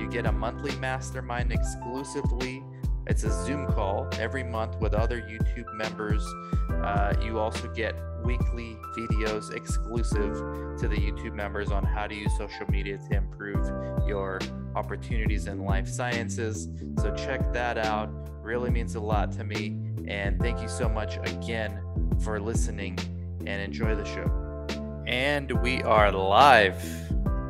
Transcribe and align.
You 0.00 0.08
get 0.08 0.24
a 0.24 0.32
monthly 0.32 0.74
mastermind 0.76 1.52
exclusively. 1.52 2.64
It's 3.06 3.22
a 3.24 3.30
Zoom 3.44 3.66
call 3.66 4.08
every 4.18 4.42
month 4.42 4.80
with 4.80 4.94
other 4.94 5.20
YouTube 5.20 5.70
members. 5.74 6.26
Uh, 6.70 7.12
you 7.22 7.38
also 7.38 7.68
get 7.74 7.94
weekly 8.24 8.78
videos 8.96 9.54
exclusive 9.54 10.34
to 10.78 10.88
the 10.88 10.96
YouTube 10.96 11.34
members 11.34 11.70
on 11.70 11.84
how 11.84 12.06
to 12.06 12.14
use 12.14 12.32
social 12.38 12.66
media 12.70 12.96
to 13.10 13.14
improve 13.14 13.62
your 14.08 14.40
opportunities 14.74 15.48
in 15.48 15.66
life 15.66 15.86
sciences. 15.86 16.68
So 16.98 17.14
check 17.14 17.52
that 17.52 17.76
out. 17.76 18.08
Really 18.42 18.70
means 18.70 18.94
a 18.94 19.00
lot 19.00 19.32
to 19.32 19.44
me. 19.44 19.76
And 20.08 20.40
thank 20.40 20.62
you 20.62 20.68
so 20.68 20.88
much 20.88 21.18
again 21.30 21.78
for 22.24 22.40
listening 22.40 22.98
and 23.46 23.60
enjoy 23.60 23.94
the 23.94 24.06
show. 24.06 24.64
And 25.06 25.52
we 25.60 25.82
are 25.82 26.10
live. 26.10 26.82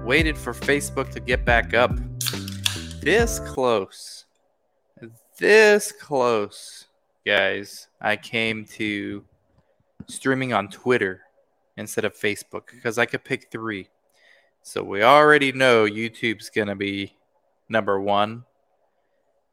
Waited 0.04 0.36
for 0.36 0.52
Facebook 0.52 1.10
to 1.10 1.20
get 1.20 1.44
back 1.44 1.74
up. 1.74 1.92
This 3.00 3.38
close. 3.40 4.26
This 5.38 5.90
close, 5.90 6.86
guys. 7.24 7.88
I 7.98 8.16
came 8.16 8.66
to 8.76 9.24
streaming 10.06 10.52
on 10.52 10.68
Twitter 10.68 11.22
instead 11.78 12.04
of 12.04 12.14
Facebook 12.14 12.66
because 12.70 12.98
I 12.98 13.06
could 13.06 13.24
pick 13.24 13.50
three. 13.50 13.88
So 14.62 14.82
we 14.82 15.02
already 15.02 15.50
know 15.50 15.86
YouTube's 15.86 16.50
going 16.50 16.68
to 16.68 16.74
be 16.74 17.16
number 17.70 17.98
one. 17.98 18.44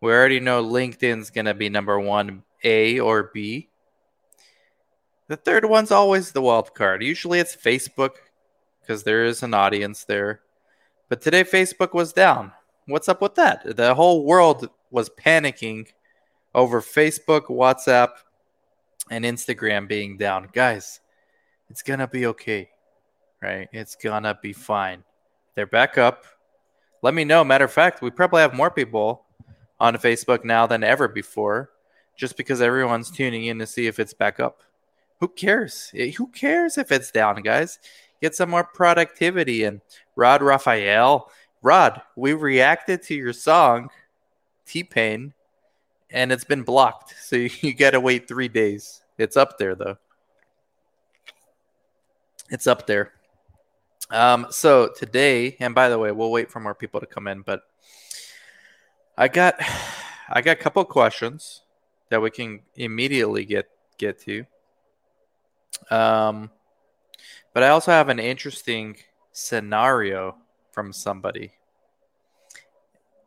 We 0.01 0.11
already 0.11 0.41
know 0.41 0.61
LinkedIn's 0.61 1.29
going 1.29 1.45
to 1.45 1.53
be 1.53 1.69
number 1.69 1.97
one, 1.97 2.43
A 2.65 2.99
or 2.99 3.31
B. 3.33 3.69
The 5.29 5.37
third 5.37 5.63
one's 5.63 5.91
always 5.91 6.33
the 6.33 6.41
wild 6.41 6.75
card. 6.75 7.01
Usually 7.01 7.39
it's 7.39 7.55
Facebook 7.55 8.15
because 8.81 9.03
there 9.03 9.23
is 9.23 9.41
an 9.41 9.53
audience 9.53 10.03
there. 10.03 10.41
But 11.07 11.21
today 11.21 11.45
Facebook 11.45 11.93
was 11.93 12.11
down. 12.11 12.51
What's 12.87 13.09
up 13.09 13.21
with 13.21 13.35
that? 13.35 13.75
The 13.75 13.93
whole 13.93 14.23
world 14.23 14.69
was 14.91 15.09
panicking 15.09 15.87
over 16.55 16.81
Facebook, 16.81 17.47
WhatsApp, 17.47 18.11
and 19.11 19.25
Instagram 19.25 19.89
being 19.89 20.17
down. 20.17 20.47
Guys, 20.53 21.01
it's 21.69 21.81
going 21.81 21.99
to 21.99 22.07
be 22.07 22.27
okay, 22.27 22.69
right? 23.41 23.67
It's 23.73 23.95
going 23.95 24.23
to 24.23 24.39
be 24.41 24.53
fine. 24.53 25.03
They're 25.55 25.67
back 25.67 25.97
up. 25.97 26.23
Let 27.01 27.13
me 27.13 27.25
know. 27.25 27.43
Matter 27.43 27.65
of 27.65 27.73
fact, 27.73 28.01
we 28.01 28.09
probably 28.09 28.39
have 28.39 28.53
more 28.53 28.71
people 28.71 29.25
on 29.81 29.95
Facebook 29.95 30.45
now 30.45 30.65
than 30.65 30.81
ever 30.81 31.09
before 31.09 31.71
just 32.15 32.37
because 32.37 32.61
everyone's 32.61 33.11
tuning 33.11 33.47
in 33.47 33.59
to 33.59 33.67
see 33.67 33.87
if 33.87 33.99
it's 33.99 34.13
back 34.13 34.39
up. 34.39 34.63
Who 35.19 35.27
cares? 35.27 35.91
Eh, 35.93 36.11
who 36.11 36.27
cares 36.27 36.77
if 36.77 36.93
it's 36.93 37.11
down, 37.11 37.41
guys? 37.41 37.79
Get 38.21 38.33
some 38.33 38.49
more 38.49 38.63
productivity. 38.63 39.65
And 39.65 39.81
Rod 40.15 40.41
Raphael, 40.41 41.29
Rod, 41.61 42.01
we 42.15 42.33
reacted 42.33 43.01
to 43.03 43.15
your 43.15 43.33
song, 43.33 43.89
T 44.65 44.83
Pain, 44.83 45.33
and 46.11 46.31
it's 46.31 46.43
been 46.43 46.63
blocked. 46.63 47.15
So 47.21 47.35
you 47.61 47.73
got 47.73 47.91
to 47.91 47.99
wait 47.99 48.27
three 48.27 48.47
days. 48.47 49.01
It's 49.17 49.37
up 49.37 49.57
there, 49.57 49.75
though. 49.75 49.97
It's 52.49 52.67
up 52.67 52.87
there. 52.87 53.11
Um, 54.09 54.47
so 54.49 54.89
today, 54.95 55.57
and 55.59 55.75
by 55.75 55.89
the 55.89 55.99
way, 55.99 56.11
we'll 56.11 56.31
wait 56.31 56.49
for 56.49 56.59
more 56.59 56.75
people 56.75 56.99
to 56.99 57.05
come 57.05 57.27
in, 57.27 57.41
but 57.41 57.63
I 59.17 59.27
got 59.27 59.55
I 60.29 60.41
got 60.41 60.51
a 60.51 60.61
couple 60.61 60.83
questions 60.85 61.61
that 62.09 62.21
we 62.21 62.29
can 62.29 62.61
immediately 62.75 63.45
get 63.45 63.69
get 63.97 64.19
to. 64.21 64.45
Um, 65.89 66.51
but 67.53 67.63
I 67.63 67.69
also 67.69 67.91
have 67.91 68.09
an 68.09 68.19
interesting 68.19 68.97
scenario 69.31 70.35
from 70.77 70.93
somebody. 70.93 71.51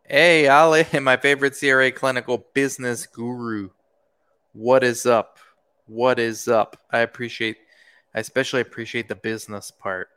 Hey, 0.05 0.47
Ali, 0.47 0.87
my 1.03 1.17
favorite 1.17 1.59
CRA 1.59 1.91
clinical 1.91 2.47
business 2.55 3.07
guru. 3.07 3.71
What 4.53 4.85
is 4.85 5.05
up? 5.05 5.41
What 5.89 6.21
is 6.21 6.47
up? 6.47 6.77
I 6.93 7.01
appreciate, 7.01 7.57
I 8.15 8.21
especially 8.21 8.61
appreciate 8.61 9.09
the 9.09 9.17
business 9.17 9.73
part 9.73 10.11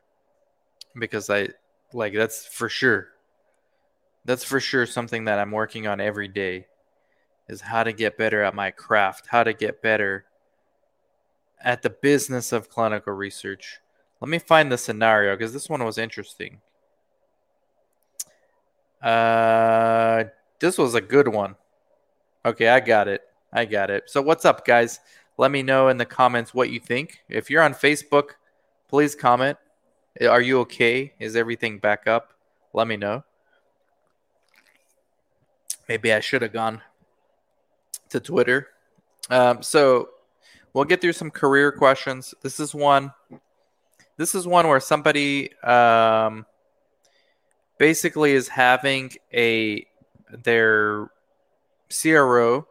because 1.00 1.32
I 1.32 1.48
like 1.92 2.14
that's 2.14 2.46
for 2.46 2.70
sure. 2.70 3.08
That's 4.26 4.44
for 4.44 4.60
sure 4.60 4.86
something 4.86 5.26
that 5.26 5.40
I'm 5.40 5.50
working 5.50 5.88
on 5.88 6.00
every 6.00 6.28
day 6.28 6.68
is 7.50 7.62
how 7.62 7.84
to 7.84 7.94
get 7.94 8.16
better 8.16 8.44
at 8.44 8.54
my 8.54 8.70
craft, 8.70 9.26
how 9.26 9.44
to 9.44 9.54
get 9.54 9.82
better 9.82 10.26
at 11.64 11.82
the 11.82 11.90
business 11.90 12.52
of 12.52 12.70
clinical 12.70 13.14
research. 13.14 13.80
Let 14.22 14.30
me 14.30 14.38
find 14.38 14.72
the 14.72 14.78
scenario 14.78 15.36
because 15.36 15.52
this 15.52 15.68
one 15.68 15.84
was 15.84 15.98
interesting. 15.98 16.62
Uh, 19.04 20.24
this 20.60 20.78
was 20.78 20.96
a 20.96 21.02
good 21.02 21.28
one. 21.28 21.56
Okay, 22.46 22.70
I 22.70 22.80
got 22.80 23.08
it. 23.08 23.22
I 23.52 23.66
got 23.66 23.90
it. 23.90 24.04
So, 24.08 24.22
what's 24.22 24.46
up, 24.46 24.66
guys? 24.66 25.02
Let 25.38 25.52
me 25.52 25.62
know 25.62 25.90
in 25.90 25.98
the 25.98 26.06
comments 26.06 26.54
what 26.54 26.70
you 26.70 26.80
think. 26.80 27.20
If 27.28 27.50
you're 27.50 27.62
on 27.62 27.74
Facebook, 27.74 28.32
please 28.88 29.14
comment. 29.14 29.58
Are 30.22 30.42
you 30.42 30.60
okay? 30.62 31.14
Is 31.20 31.36
everything 31.36 31.80
back 31.80 32.08
up? 32.08 32.34
Let 32.74 32.88
me 32.88 32.98
know. 32.98 33.24
Maybe 35.90 36.14
I 36.14 36.22
should 36.22 36.42
have 36.42 36.54
gone 36.54 36.82
to 38.10 38.20
Twitter. 38.20 38.70
Um, 39.30 39.62
so, 39.62 40.10
we'll 40.74 40.86
get 40.86 41.02
through 41.02 41.14
some 41.14 41.30
career 41.30 41.72
questions. 41.72 42.34
This 42.42 42.60
is 42.60 42.74
one. 42.74 43.12
This 44.16 44.34
is 44.34 44.48
one 44.48 44.68
where 44.68 44.80
somebody 44.80 45.54
um, 45.62 46.46
basically 47.78 48.34
is 48.34 48.48
having 48.48 49.12
a 49.34 49.86
their 50.32 51.10
CRO 51.90 52.68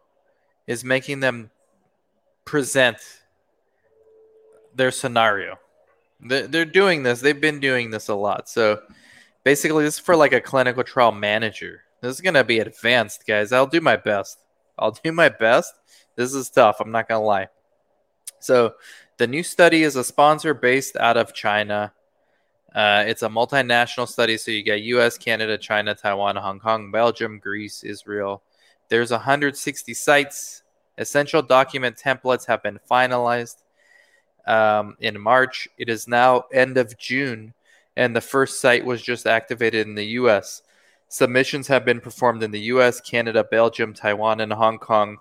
is 0.66 0.84
making 0.84 1.20
them 1.20 1.50
present 2.44 2.98
their 4.74 4.90
scenario. 4.90 5.58
They're 6.20 6.64
doing 6.64 7.02
this. 7.02 7.20
They've 7.20 7.40
been 7.40 7.60
doing 7.60 7.90
this 7.90 8.08
a 8.08 8.14
lot. 8.14 8.48
So 8.48 8.80
basically, 9.44 9.84
this 9.84 9.94
is 9.94 10.00
for 10.00 10.14
like 10.14 10.32
a 10.32 10.40
clinical 10.40 10.84
trial 10.84 11.12
manager. 11.12 11.82
This 12.00 12.14
is 12.14 12.20
gonna 12.20 12.44
be 12.44 12.60
advanced, 12.60 13.26
guys. 13.26 13.52
I'll 13.52 13.66
do 13.66 13.80
my 13.80 13.96
best. 13.96 14.38
I'll 14.78 14.92
do 14.92 15.12
my 15.12 15.28
best. 15.28 15.74
This 16.16 16.32
is 16.34 16.48
tough. 16.50 16.80
I'm 16.80 16.92
not 16.92 17.08
gonna 17.08 17.24
lie. 17.24 17.48
So 18.38 18.74
the 19.18 19.26
new 19.26 19.42
study 19.42 19.82
is 19.82 19.96
a 19.96 20.04
sponsor 20.04 20.54
based 20.54 20.96
out 20.96 21.16
of 21.16 21.34
China. 21.34 21.92
Uh, 22.74 23.04
it's 23.06 23.22
a 23.22 23.28
multinational 23.28 24.08
study, 24.08 24.36
so 24.38 24.50
you 24.50 24.64
got 24.64 24.80
U.S., 24.82 25.18
Canada, 25.18 25.58
China, 25.58 25.94
Taiwan, 25.94 26.36
Hong 26.36 26.58
Kong, 26.58 26.90
Belgium, 26.90 27.38
Greece, 27.38 27.84
Israel. 27.84 28.42
There's 28.88 29.10
160 29.10 29.92
sites. 29.94 30.62
Essential 30.96 31.42
document 31.42 31.96
templates 31.96 32.46
have 32.46 32.62
been 32.62 32.78
finalized 32.90 33.56
um, 34.46 34.96
in 35.00 35.20
March. 35.20 35.68
It 35.76 35.88
is 35.88 36.08
now 36.08 36.44
end 36.52 36.78
of 36.78 36.98
June, 36.98 37.52
and 37.96 38.16
the 38.16 38.20
first 38.20 38.60
site 38.60 38.84
was 38.84 39.02
just 39.02 39.26
activated 39.26 39.86
in 39.86 39.94
the 39.94 40.06
US. 40.20 40.62
Submissions 41.08 41.68
have 41.68 41.84
been 41.84 42.00
performed 42.00 42.42
in 42.42 42.50
the 42.50 42.60
US, 42.60 43.00
Canada, 43.00 43.44
Belgium, 43.44 43.92
Taiwan, 43.92 44.40
and 44.40 44.52
Hong 44.52 44.78
Kong 44.78 45.18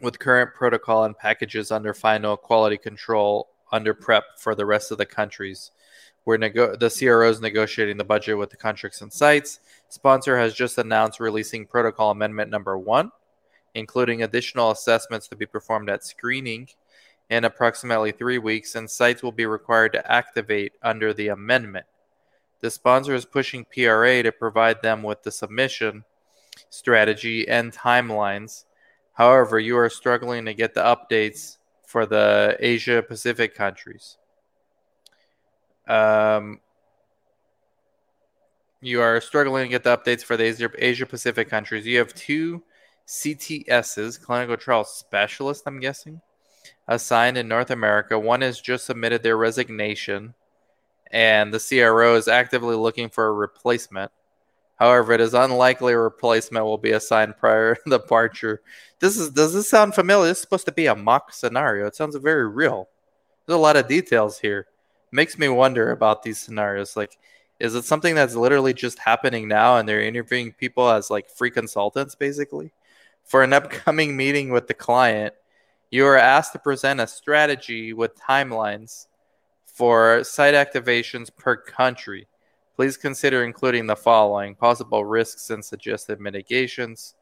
with 0.00 0.18
current 0.18 0.54
protocol 0.54 1.04
and 1.04 1.18
packages 1.18 1.72
under 1.72 1.92
final 1.92 2.36
quality 2.36 2.76
control 2.76 3.48
under 3.72 3.92
prep 3.92 4.24
for 4.38 4.54
the 4.54 4.64
rest 4.66 4.92
of 4.92 4.98
the 4.98 5.06
countries. 5.06 5.72
We're 6.28 6.36
nego- 6.36 6.76
the 6.76 6.90
CRO 6.90 7.26
is 7.30 7.40
negotiating 7.40 7.96
the 7.96 8.04
budget 8.04 8.36
with 8.36 8.50
the 8.50 8.58
contracts 8.58 9.00
and 9.00 9.10
sites. 9.10 9.60
Sponsor 9.88 10.36
has 10.36 10.52
just 10.52 10.76
announced 10.76 11.20
releasing 11.20 11.64
protocol 11.64 12.10
amendment 12.10 12.50
number 12.50 12.76
one, 12.76 13.12
including 13.74 14.22
additional 14.22 14.70
assessments 14.70 15.26
to 15.28 15.36
be 15.36 15.46
performed 15.46 15.88
at 15.88 16.04
screening 16.04 16.68
in 17.30 17.46
approximately 17.46 18.12
three 18.12 18.36
weeks, 18.36 18.74
and 18.74 18.90
sites 18.90 19.22
will 19.22 19.32
be 19.32 19.46
required 19.46 19.94
to 19.94 20.12
activate 20.12 20.74
under 20.82 21.14
the 21.14 21.28
amendment. 21.28 21.86
The 22.60 22.70
sponsor 22.70 23.14
is 23.14 23.24
pushing 23.24 23.64
PRA 23.64 24.22
to 24.22 24.30
provide 24.30 24.82
them 24.82 25.02
with 25.02 25.22
the 25.22 25.32
submission 25.32 26.04
strategy 26.68 27.48
and 27.48 27.72
timelines. 27.72 28.66
However, 29.14 29.58
you 29.58 29.78
are 29.78 29.88
struggling 29.88 30.44
to 30.44 30.52
get 30.52 30.74
the 30.74 30.82
updates 30.82 31.56
for 31.86 32.04
the 32.04 32.54
Asia 32.60 33.02
Pacific 33.02 33.54
countries. 33.54 34.18
Um, 35.88 36.60
you 38.80 39.00
are 39.00 39.20
struggling 39.20 39.64
to 39.64 39.68
get 39.68 39.82
the 39.82 39.96
updates 39.96 40.22
for 40.22 40.36
the 40.36 40.70
Asia, 40.78 41.06
Pacific 41.06 41.48
countries. 41.48 41.86
You 41.86 41.98
have 41.98 42.14
two 42.14 42.62
CTSs, 43.08 44.20
clinical 44.22 44.56
trial 44.56 44.84
specialists, 44.84 45.64
I'm 45.66 45.80
guessing, 45.80 46.20
assigned 46.86 47.38
in 47.38 47.48
North 47.48 47.70
America. 47.70 48.18
One 48.18 48.42
has 48.42 48.60
just 48.60 48.86
submitted 48.86 49.22
their 49.22 49.36
resignation, 49.36 50.34
and 51.10 51.52
the 51.52 51.58
CRO 51.58 52.14
is 52.14 52.28
actively 52.28 52.76
looking 52.76 53.08
for 53.08 53.26
a 53.26 53.32
replacement. 53.32 54.12
However, 54.76 55.12
it 55.12 55.20
is 55.20 55.34
unlikely 55.34 55.94
a 55.94 55.98
replacement 55.98 56.64
will 56.64 56.78
be 56.78 56.92
assigned 56.92 57.36
prior 57.36 57.74
to 57.84 57.90
departure. 57.90 58.60
This 59.00 59.18
is 59.18 59.30
does 59.30 59.54
this 59.54 59.68
sound 59.68 59.94
familiar? 59.94 60.28
This 60.28 60.38
is 60.38 60.42
supposed 60.42 60.66
to 60.66 60.72
be 60.72 60.86
a 60.86 60.94
mock 60.94 61.32
scenario. 61.32 61.86
It 61.86 61.96
sounds 61.96 62.14
very 62.16 62.46
real. 62.46 62.88
There's 63.46 63.56
a 63.56 63.60
lot 63.60 63.76
of 63.76 63.88
details 63.88 64.38
here. 64.38 64.66
Makes 65.10 65.38
me 65.38 65.48
wonder 65.48 65.90
about 65.90 66.22
these 66.22 66.38
scenarios. 66.38 66.96
Like, 66.96 67.18
is 67.58 67.74
it 67.74 67.84
something 67.84 68.14
that's 68.14 68.34
literally 68.34 68.74
just 68.74 68.98
happening 68.98 69.48
now 69.48 69.76
and 69.76 69.88
they're 69.88 70.02
interviewing 70.02 70.52
people 70.52 70.88
as 70.88 71.10
like 71.10 71.28
free 71.28 71.50
consultants 71.50 72.14
basically? 72.14 72.72
For 73.24 73.42
an 73.42 73.52
upcoming 73.52 74.16
meeting 74.16 74.50
with 74.50 74.68
the 74.68 74.74
client, 74.74 75.34
you 75.90 76.06
are 76.06 76.16
asked 76.16 76.52
to 76.52 76.58
present 76.58 77.00
a 77.00 77.06
strategy 77.06 77.92
with 77.92 78.18
timelines 78.18 79.06
for 79.66 80.22
site 80.24 80.54
activations 80.54 81.34
per 81.34 81.56
country. 81.56 82.26
Please 82.76 82.96
consider 82.96 83.44
including 83.44 83.86
the 83.86 83.96
following 83.96 84.54
possible 84.54 85.04
risks 85.04 85.50
and 85.50 85.64
suggested 85.64 86.20
mitigations, 86.20 87.14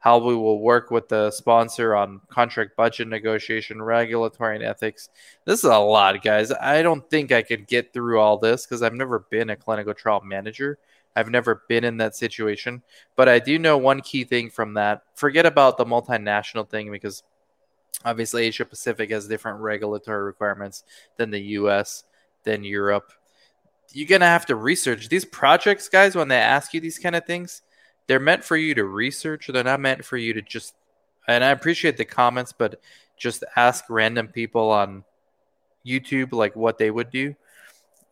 how 0.00 0.18
we 0.18 0.34
will 0.34 0.60
work 0.60 0.90
with 0.90 1.08
the 1.08 1.30
sponsor 1.30 1.94
on 1.94 2.20
contract 2.28 2.76
budget 2.76 3.08
negotiation, 3.08 3.80
regulatory, 3.80 4.56
and 4.56 4.64
ethics. 4.64 5.08
This 5.44 5.60
is 5.60 5.64
a 5.64 5.78
lot, 5.78 6.22
guys. 6.22 6.50
I 6.52 6.82
don't 6.82 7.08
think 7.08 7.32
I 7.32 7.42
could 7.42 7.66
get 7.66 7.92
through 7.92 8.18
all 8.18 8.38
this 8.38 8.66
because 8.66 8.82
I've 8.82 8.94
never 8.94 9.20
been 9.30 9.50
a 9.50 9.56
clinical 9.56 9.94
trial 9.94 10.22
manager. 10.24 10.78
I've 11.14 11.30
never 11.30 11.62
been 11.68 11.84
in 11.84 11.96
that 11.98 12.16
situation, 12.16 12.82
but 13.16 13.28
I 13.28 13.38
do 13.38 13.58
know 13.58 13.76
one 13.76 14.00
key 14.00 14.24
thing 14.24 14.48
from 14.50 14.74
that. 14.74 15.02
Forget 15.14 15.46
about 15.46 15.76
the 15.76 15.84
multinational 15.84 16.68
thing 16.68 16.90
because 16.90 17.22
Obviously, 18.04 18.44
Asia 18.44 18.64
Pacific 18.64 19.10
has 19.10 19.28
different 19.28 19.60
regulatory 19.60 20.22
requirements 20.22 20.84
than 21.16 21.30
the 21.30 21.40
US, 21.40 22.04
than 22.44 22.64
Europe. 22.64 23.12
You're 23.92 24.08
going 24.08 24.22
to 24.22 24.26
have 24.26 24.46
to 24.46 24.56
research 24.56 25.08
these 25.08 25.24
projects, 25.24 25.88
guys, 25.88 26.14
when 26.14 26.28
they 26.28 26.36
ask 26.36 26.72
you 26.72 26.80
these 26.80 26.98
kind 26.98 27.16
of 27.16 27.26
things. 27.26 27.62
They're 28.10 28.18
meant 28.18 28.42
for 28.42 28.56
you 28.56 28.74
to 28.74 28.84
research. 28.86 29.46
They're 29.46 29.62
not 29.62 29.78
meant 29.78 30.04
for 30.04 30.16
you 30.16 30.32
to 30.32 30.42
just, 30.42 30.74
and 31.28 31.44
I 31.44 31.50
appreciate 31.50 31.96
the 31.96 32.04
comments, 32.04 32.52
but 32.52 32.80
just 33.16 33.44
ask 33.54 33.84
random 33.88 34.26
people 34.26 34.68
on 34.72 35.04
YouTube 35.86 36.32
like 36.32 36.56
what 36.56 36.76
they 36.76 36.90
would 36.90 37.12
do. 37.12 37.36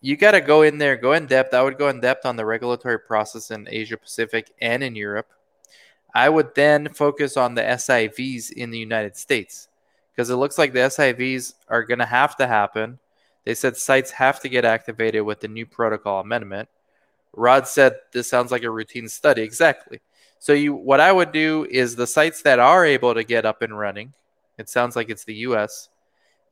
You 0.00 0.16
got 0.16 0.30
to 0.30 0.40
go 0.40 0.62
in 0.62 0.78
there, 0.78 0.94
go 0.94 1.14
in 1.14 1.26
depth. 1.26 1.52
I 1.52 1.62
would 1.62 1.78
go 1.78 1.88
in 1.88 1.98
depth 1.98 2.26
on 2.26 2.36
the 2.36 2.46
regulatory 2.46 3.00
process 3.00 3.50
in 3.50 3.66
Asia 3.68 3.96
Pacific 3.96 4.52
and 4.60 4.84
in 4.84 4.94
Europe. 4.94 5.32
I 6.14 6.28
would 6.28 6.54
then 6.54 6.90
focus 6.94 7.36
on 7.36 7.56
the 7.56 7.62
SIVs 7.62 8.52
in 8.52 8.70
the 8.70 8.78
United 8.78 9.16
States 9.16 9.66
because 10.12 10.30
it 10.30 10.36
looks 10.36 10.58
like 10.58 10.72
the 10.72 10.78
SIVs 10.78 11.54
are 11.66 11.82
going 11.82 11.98
to 11.98 12.06
have 12.06 12.36
to 12.36 12.46
happen. 12.46 13.00
They 13.44 13.54
said 13.56 13.76
sites 13.76 14.12
have 14.12 14.38
to 14.42 14.48
get 14.48 14.64
activated 14.64 15.24
with 15.24 15.40
the 15.40 15.48
new 15.48 15.66
protocol 15.66 16.20
amendment. 16.20 16.68
Rod 17.34 17.68
said 17.68 17.96
this 18.12 18.28
sounds 18.28 18.50
like 18.50 18.62
a 18.62 18.70
routine 18.70 19.08
study. 19.08 19.42
Exactly. 19.42 20.00
So 20.38 20.52
you 20.52 20.74
what 20.74 21.00
I 21.00 21.12
would 21.12 21.32
do 21.32 21.66
is 21.70 21.96
the 21.96 22.06
sites 22.06 22.42
that 22.42 22.58
are 22.58 22.84
able 22.84 23.14
to 23.14 23.24
get 23.24 23.44
up 23.44 23.62
and 23.62 23.76
running, 23.78 24.12
it 24.56 24.68
sounds 24.68 24.96
like 24.96 25.10
it's 25.10 25.24
the 25.24 25.34
US, 25.34 25.88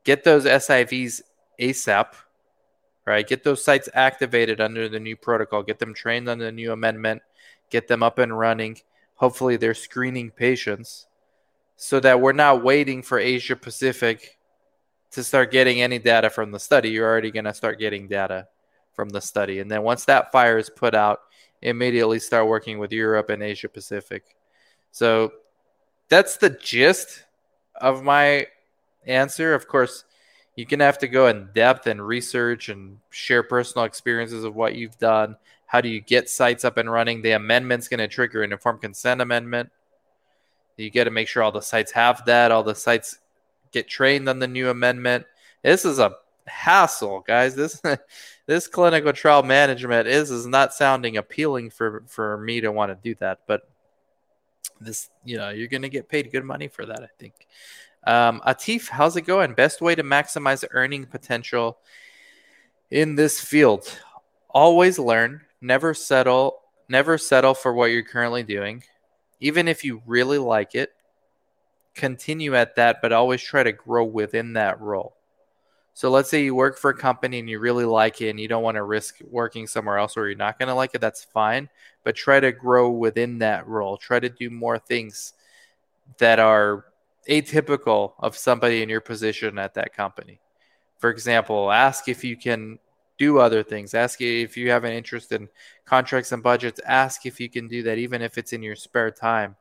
get 0.05 0.25
those 0.25 0.45
SIVs 0.45 1.23
ASAP, 1.61 2.15
right? 3.05 3.27
Get 3.27 3.45
those 3.45 3.65
sites 3.65 3.89
activated 3.95 4.61
under 4.61 4.89
the 4.89 5.01
new 5.01 5.17
protocol, 5.17 5.63
get 5.63 5.79
them 5.79 5.95
trained 5.95 6.29
on 6.29 6.39
the 6.39 6.53
new 6.53 6.73
amendment, 6.73 7.23
get 7.71 7.89
them 7.89 8.03
up 8.03 8.19
and 8.19 8.37
running. 8.37 8.79
Hopefully 9.15 9.57
they're 9.57 9.75
screening 9.75 10.31
patients 10.31 11.07
so 11.77 12.01
that 12.01 12.21
we're 12.21 12.33
not 12.33 12.65
waiting 12.65 13.03
for 13.03 13.19
Asia 13.19 13.57
Pacific 13.57 14.39
to 15.13 15.23
start 15.23 15.51
getting 15.51 15.81
any 15.81 15.99
data 15.99 16.29
from 16.29 16.51
the 16.51 16.59
study. 16.59 16.91
You're 16.91 17.09
already 17.09 17.31
going 17.31 17.45
to 17.45 17.55
start 17.55 17.79
getting 17.79 18.09
data 18.09 18.49
from 18.97 19.11
the 19.11 19.21
study. 19.21 19.61
And 19.61 19.71
then 19.71 19.83
once 19.83 20.07
that 20.07 20.33
fire 20.33 20.59
is 20.59 20.71
put 20.71 20.95
out, 20.95 21.21
immediately 21.63 22.19
start 22.19 22.49
working 22.49 22.79
with 22.79 22.93
Europe 22.93 23.31
and 23.31 23.43
Asia 23.43 23.69
Pacific. 23.69 24.35
So 24.91 25.33
that's 26.09 26.39
the 26.39 26.51
gist 26.51 27.25
of 27.77 28.03
my 28.03 28.47
answer. 29.07 29.55
Of 29.55 29.69
course, 29.69 30.05
you 30.57 30.67
can 30.67 30.81
have 30.81 30.99
to 30.99 31.09
go 31.09 31.29
in 31.29 31.51
depth 31.55 31.87
and 31.87 32.05
research 32.05 32.71
and 32.71 32.99
share 33.11 33.43
personal 33.43 33.85
experiences 33.85 34.43
of 34.43 34.57
what 34.57 34.75
you've 34.75 34.99
done. 34.99 35.37
How 35.67 35.81
do 35.81 35.89
you 35.89 36.01
get 36.01 36.31
sites 36.31 36.65
up 36.65 36.79
and 36.79 36.91
running? 36.91 37.23
The 37.23 37.33
amendment's 37.33 37.89
going 37.89 37.99
to 37.99 38.09
trigger 38.09 38.43
an 38.43 38.53
informed 38.53 38.81
consent 38.81 39.21
amendment. 39.21 39.71
You 40.77 40.91
got 40.91 41.05
to 41.05 41.11
make 41.11 41.29
sure 41.29 41.43
all 41.43 41.53
the 41.53 41.61
sites 41.61 41.93
have 41.93 42.25
that. 42.27 42.53
All 42.53 42.63
the 42.63 42.75
sites 42.75 43.19
get 43.73 43.89
trained 43.89 44.29
on 44.29 44.39
the 44.39 44.49
new 44.49 44.71
amendment. 44.71 45.27
This 45.63 45.85
is 45.85 45.99
a 45.99 46.17
hassle, 46.47 47.21
guys. 47.21 47.55
This 47.55 47.81
this 48.47 48.69
clinical 48.69 49.13
trial 49.13 49.43
management 49.43 50.09
is 50.09 50.31
is 50.31 50.47
not 50.47 50.75
sounding 50.75 51.17
appealing 51.17 51.71
for 51.71 52.05
for 52.07 52.39
me 52.39 52.61
to 52.61 52.73
want 52.73 52.91
to 52.91 52.99
do 53.03 53.15
that, 53.21 53.41
but 53.47 53.69
this 54.81 55.11
you 55.25 55.37
know 55.37 55.51
you're 55.51 55.69
going 55.69 55.83
to 55.83 55.89
get 55.89 56.09
paid 56.09 56.31
good 56.31 56.45
money 56.45 56.69
for 56.69 56.87
that. 56.87 57.03
I 57.03 57.09
think. 57.19 57.47
Um, 58.07 58.41
Atif, 58.47 58.89
how's 58.89 59.17
it 59.17 59.23
going? 59.23 59.55
Best 59.55 59.81
way 59.81 59.97
to 59.97 60.05
maximize 60.05 60.65
earning 60.71 61.07
potential 61.07 61.79
in 62.91 63.17
this 63.17 63.41
field? 63.41 63.99
Always 64.49 64.99
learn. 64.99 65.43
Never 65.61 65.93
settle. 65.93 66.61
Never 66.89 67.19
settle 67.19 67.55
for 67.55 67.73
what 67.73 67.87
you're 67.87 68.05
currently 68.05 68.45
doing 68.45 68.85
even 69.41 69.69
if 69.69 69.85
you 69.85 70.03
really 70.07 70.39
like 70.39 70.75
it, 70.75 70.93
continue 71.95 72.55
at 72.55 72.77
that, 72.77 73.01
but 73.03 73.13
always 73.13 73.43
try 73.43 73.63
to 73.63 73.73
grow 73.73 74.05
within 74.05 74.55
that 74.55 74.81
role. 74.81 75.16
So 75.97 76.11
let's 76.11 76.29
say 76.29 76.45
you 76.45 76.55
work 76.55 76.77
for 76.77 76.91
a 76.91 76.95
company 76.95 77.39
and 77.39 77.49
you 77.49 77.59
really 77.59 77.87
like 77.87 78.21
it 78.21 78.29
and 78.29 78.39
you 78.39 78.49
don't 78.49 78.63
want 78.63 78.75
to 78.75 78.83
risk 78.83 79.17
working 79.31 79.67
somewhere 79.67 79.97
else 79.97 80.15
or 80.15 80.29
you're 80.29 80.37
not 80.37 80.59
going 80.59 80.69
to 80.69 80.75
like 80.75 80.91
it, 80.93 81.01
that's 81.01 81.25
fine. 81.25 81.71
But 82.05 82.15
try 82.15 82.39
to 82.39 82.53
grow 82.53 82.91
within 82.91 83.39
that 83.39 83.67
role. 83.67 83.97
Try 83.97 84.21
to 84.21 84.29
do 84.29 84.51
more 84.51 84.79
things 84.79 85.33
that 86.19 86.39
are 86.39 86.85
atypical 87.31 88.13
of 88.19 88.37
somebody 88.37 88.83
in 88.83 88.91
your 88.91 89.01
position 89.01 89.57
at 89.57 89.73
that 89.73 89.95
company. 89.95 90.39
For 90.99 91.09
example, 91.09 91.73
ask 91.73 92.09
if 92.09 92.23
you 92.23 92.37
can 92.37 92.79
do 93.17 93.39
other 93.39 93.63
things. 93.63 93.95
Ask 93.95 94.21
if 94.21 94.55
you 94.55 94.71
have 94.73 94.85
an 94.85 94.93
interest 94.93 95.33
in 95.33 95.49
contracts 95.87 96.31
and 96.31 96.43
budgets. 96.43 96.79
Ask 96.85 97.25
if 97.25 97.41
you 97.41 97.49
can 97.49 97.69
do 97.69 97.83
that, 97.85 97.97
even 97.97 98.21
if 98.21 98.37
it's 98.37 98.53
in 98.53 98.63
your 98.63 98.77
spare 98.77 99.11
time. 99.11 99.57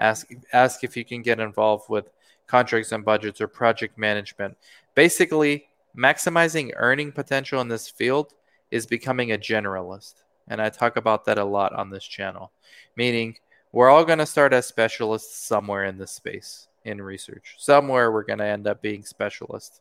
Ask 0.00 0.32
ask 0.52 0.82
if 0.82 0.96
you 0.96 1.04
can 1.04 1.22
get 1.22 1.38
involved 1.38 1.88
with 1.88 2.10
contracts 2.48 2.90
and 2.90 3.04
budgets 3.04 3.40
or 3.40 3.46
project 3.46 3.96
management. 3.96 4.56
Basically, 4.96 5.68
maximizing 5.96 6.72
earning 6.76 7.12
potential 7.12 7.60
in 7.60 7.68
this 7.68 7.88
field 7.88 8.34
is 8.70 8.86
becoming 8.86 9.32
a 9.32 9.38
generalist, 9.38 10.14
and 10.48 10.60
I 10.60 10.68
talk 10.68 10.96
about 10.96 11.24
that 11.24 11.38
a 11.38 11.44
lot 11.44 11.72
on 11.72 11.90
this 11.90 12.04
channel. 12.04 12.52
Meaning, 12.96 13.36
we're 13.72 13.90
all 13.90 14.04
going 14.04 14.18
to 14.18 14.26
start 14.26 14.52
as 14.52 14.66
specialists 14.66 15.46
somewhere 15.46 15.84
in 15.84 15.98
this 15.98 16.12
space 16.12 16.68
in 16.84 17.02
research. 17.02 17.56
Somewhere 17.58 18.10
we're 18.12 18.24
going 18.24 18.38
to 18.38 18.46
end 18.46 18.66
up 18.66 18.80
being 18.80 19.04
specialists. 19.04 19.80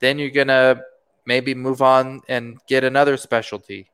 Then 0.00 0.18
you're 0.18 0.30
going 0.30 0.48
to 0.48 0.82
maybe 1.26 1.54
move 1.54 1.82
on 1.82 2.22
and 2.28 2.58
get 2.66 2.84
another 2.84 3.16
specialty. 3.16 3.90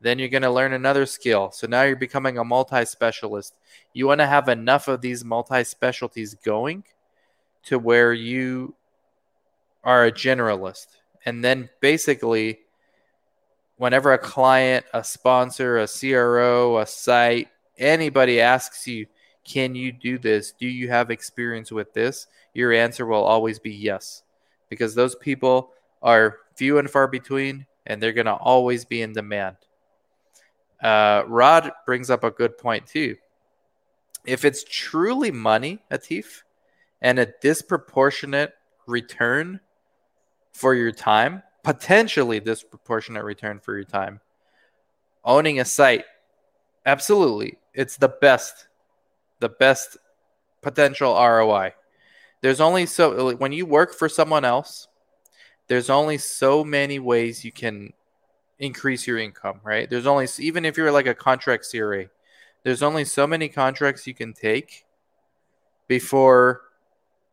Then 0.00 0.18
you're 0.18 0.28
going 0.28 0.42
to 0.42 0.50
learn 0.50 0.72
another 0.72 1.06
skill. 1.06 1.52
So 1.52 1.66
now 1.66 1.82
you're 1.82 1.96
becoming 1.96 2.36
a 2.36 2.44
multi 2.44 2.84
specialist. 2.84 3.54
You 3.92 4.08
want 4.08 4.20
to 4.20 4.26
have 4.26 4.48
enough 4.48 4.88
of 4.88 5.00
these 5.00 5.24
multi 5.24 5.64
specialties 5.64 6.34
going 6.34 6.84
to 7.64 7.78
where 7.78 8.12
you 8.12 8.74
are 9.84 10.06
a 10.06 10.12
generalist. 10.12 10.86
And 11.26 11.44
then 11.44 11.70
basically, 11.80 12.60
whenever 13.76 14.12
a 14.12 14.18
client, 14.18 14.84
a 14.92 15.04
sponsor, 15.04 15.78
a 15.78 15.88
CRO, 15.88 16.78
a 16.78 16.86
site, 16.86 17.48
anybody 17.78 18.40
asks 18.40 18.86
you, 18.86 19.06
can 19.44 19.74
you 19.74 19.92
do 19.92 20.18
this? 20.18 20.52
Do 20.52 20.66
you 20.66 20.88
have 20.88 21.10
experience 21.10 21.70
with 21.70 21.92
this? 21.92 22.26
Your 22.54 22.72
answer 22.72 23.04
will 23.06 23.24
always 23.24 23.58
be 23.58 23.72
yes, 23.72 24.22
because 24.70 24.94
those 24.94 25.14
people 25.16 25.70
are 26.02 26.38
few 26.56 26.78
and 26.78 26.90
far 26.90 27.08
between, 27.08 27.66
and 27.86 28.02
they're 28.02 28.12
going 28.12 28.26
to 28.26 28.34
always 28.34 28.84
be 28.84 29.02
in 29.02 29.12
demand. 29.12 29.56
Uh, 30.82 31.24
Rod 31.26 31.72
brings 31.86 32.10
up 32.10 32.24
a 32.24 32.30
good 32.30 32.56
point 32.58 32.86
too. 32.86 33.16
If 34.26 34.44
it's 34.44 34.64
truly 34.64 35.30
money, 35.30 35.82
Atif, 35.90 36.42
and 37.02 37.18
a 37.18 37.32
disproportionate 37.42 38.54
return 38.86 39.60
for 40.54 40.74
your 40.74 40.92
time, 40.92 41.42
potentially 41.62 42.40
disproportionate 42.40 43.24
return 43.24 43.58
for 43.58 43.74
your 43.74 43.84
time, 43.84 44.20
owning 45.24 45.60
a 45.60 45.64
site, 45.64 46.04
absolutely, 46.86 47.58
it's 47.74 47.96
the 47.96 48.08
best 48.08 48.68
the 49.40 49.48
best 49.48 49.98
potential 50.62 51.12
ROI. 51.12 51.74
There's 52.40 52.60
only 52.60 52.86
so 52.86 53.34
when 53.36 53.52
you 53.52 53.66
work 53.66 53.92
for 53.92 54.08
someone 54.08 54.44
else, 54.44 54.88
there's 55.66 55.90
only 55.90 56.18
so 56.18 56.64
many 56.64 56.98
ways 56.98 57.44
you 57.44 57.52
can 57.52 57.92
increase 58.58 59.06
your 59.06 59.18
income, 59.18 59.60
right? 59.64 59.90
There's 59.90 60.06
only 60.06 60.28
even 60.38 60.64
if 60.64 60.76
you're 60.76 60.92
like 60.92 61.06
a 61.06 61.14
contract 61.14 61.66
CRA, 61.70 62.06
there's 62.62 62.82
only 62.82 63.04
so 63.04 63.26
many 63.26 63.48
contracts 63.48 64.06
you 64.06 64.14
can 64.14 64.32
take 64.32 64.84
before 65.88 66.62